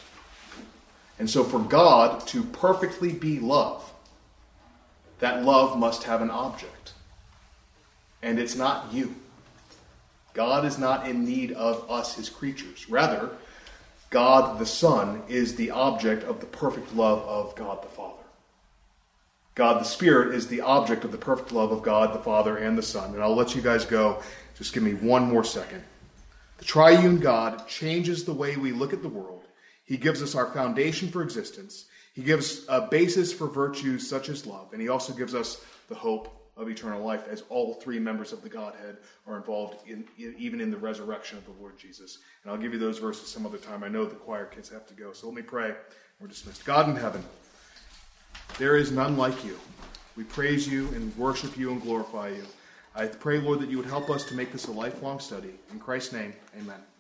And 1.20 1.30
so 1.30 1.44
for 1.44 1.60
God 1.60 2.26
to 2.28 2.44
perfectly 2.44 3.12
be 3.12 3.40
love, 3.40 3.92
that 5.20 5.44
love 5.44 5.78
must 5.78 6.04
have 6.04 6.22
an 6.22 6.32
object. 6.32 6.94
And 8.22 8.40
it's 8.40 8.56
not 8.56 8.92
you. 8.92 9.16
God 10.34 10.66
is 10.66 10.78
not 10.78 11.08
in 11.08 11.26
need 11.26 11.52
of 11.52 11.90
us, 11.90 12.16
his 12.16 12.30
creatures. 12.30 12.90
Rather, 12.90 13.30
God 14.10 14.60
the 14.60 14.66
Son 14.66 15.24
is 15.28 15.56
the 15.56 15.72
object 15.72 16.24
of 16.24 16.40
the 16.40 16.46
perfect 16.46 16.96
love 16.96 17.20
of 17.24 17.56
God 17.56 17.84
the 17.84 17.88
Father. 17.88 18.24
God 19.56 19.80
the 19.80 19.86
Spirit 19.86 20.34
is 20.34 20.48
the 20.48 20.62
object 20.62 21.04
of 21.04 21.12
the 21.12 21.18
perfect 21.18 21.52
love 21.52 21.72
of 21.72 21.84
God 21.84 22.14
the 22.14 22.24
Father 22.24 22.58
and 22.58 22.78
the 22.78 22.84
Son. 22.84 23.14
And 23.14 23.24
I'll 23.24 23.36
let 23.36 23.56
you 23.56 23.62
guys 23.62 23.86
go. 23.86 24.22
Just 24.58 24.74
give 24.74 24.84
me 24.84 24.94
one 24.94 25.24
more 25.24 25.44
second. 25.44 25.84
The 26.58 26.66
triune 26.66 27.20
God 27.20 27.68
changes 27.68 28.24
the 28.24 28.34
way 28.34 28.56
we 28.56 28.72
look 28.72 28.94
at 28.94 29.02
the 29.02 29.10
world. 29.10 29.44
He 29.86 29.98
gives 29.98 30.24
us 30.24 30.34
our 30.36 30.48
foundation 30.48 31.10
for 31.10 31.22
existence. 31.22 31.86
He 32.14 32.24
gives 32.24 32.66
a 32.70 32.82
basis 32.82 33.34
for 33.34 33.48
virtues 33.48 34.08
such 34.08 34.30
as 34.30 34.46
love, 34.46 34.72
and 34.72 34.82
he 34.82 34.90
also 34.90 35.14
gives 35.14 35.36
us 35.36 35.64
the 35.90 35.96
hope 35.96 36.43
of 36.56 36.70
eternal 36.70 37.04
life, 37.04 37.28
as 37.30 37.44
all 37.50 37.74
three 37.76 38.00
members 38.00 38.32
of 38.32 38.42
the 38.42 38.50
Godhead 38.50 38.98
are 39.28 39.38
involved 39.38 39.88
in, 39.88 40.06
in, 40.18 40.36
even 40.38 40.62
in 40.62 40.70
the 40.70 40.78
resurrection 40.78 41.38
of 41.38 41.46
the 41.46 41.52
Lord 41.60 41.78
Jesus. 41.78 42.20
And 42.44 42.52
I'll 42.52 42.58
give 42.58 42.74
you 42.74 42.80
those 42.80 43.00
verses 43.00 43.28
some 43.28 43.46
other 43.46 43.58
time. 43.58 43.84
I 43.84 43.88
know 43.88 44.06
the 44.06 44.16
choir 44.16 44.46
kids 44.46 44.70
have 44.70 44.86
to 44.88 44.94
go, 44.94 45.14
so 45.14 45.28
let 45.28 45.36
me 45.36 45.42
pray. 45.42 45.74
We're 46.20 46.28
dismissed. 46.28 46.64
God 46.66 46.90
in 46.90 46.96
heaven, 46.96 47.24
there 48.58 48.78
is 48.78 48.92
none 48.92 49.18
like 49.18 49.44
you. 49.44 49.58
We 50.16 50.24
praise 50.24 50.68
you 50.68 50.90
and 50.90 51.16
worship 51.18 51.58
you 51.58 51.72
and 51.72 51.82
glorify 51.82 52.30
you. 52.30 52.44
I 52.96 53.08
pray, 53.08 53.40
Lord, 53.40 53.60
that 53.60 53.70
you 53.70 53.78
would 53.78 53.88
help 53.88 54.12
us 54.12 54.24
to 54.26 54.36
make 54.36 54.52
this 54.52 54.68
a 54.68 54.72
lifelong 54.72 55.20
study. 55.20 55.56
In 55.72 55.80
Christ's 55.80 56.14
name, 56.14 56.34
amen. 56.56 56.93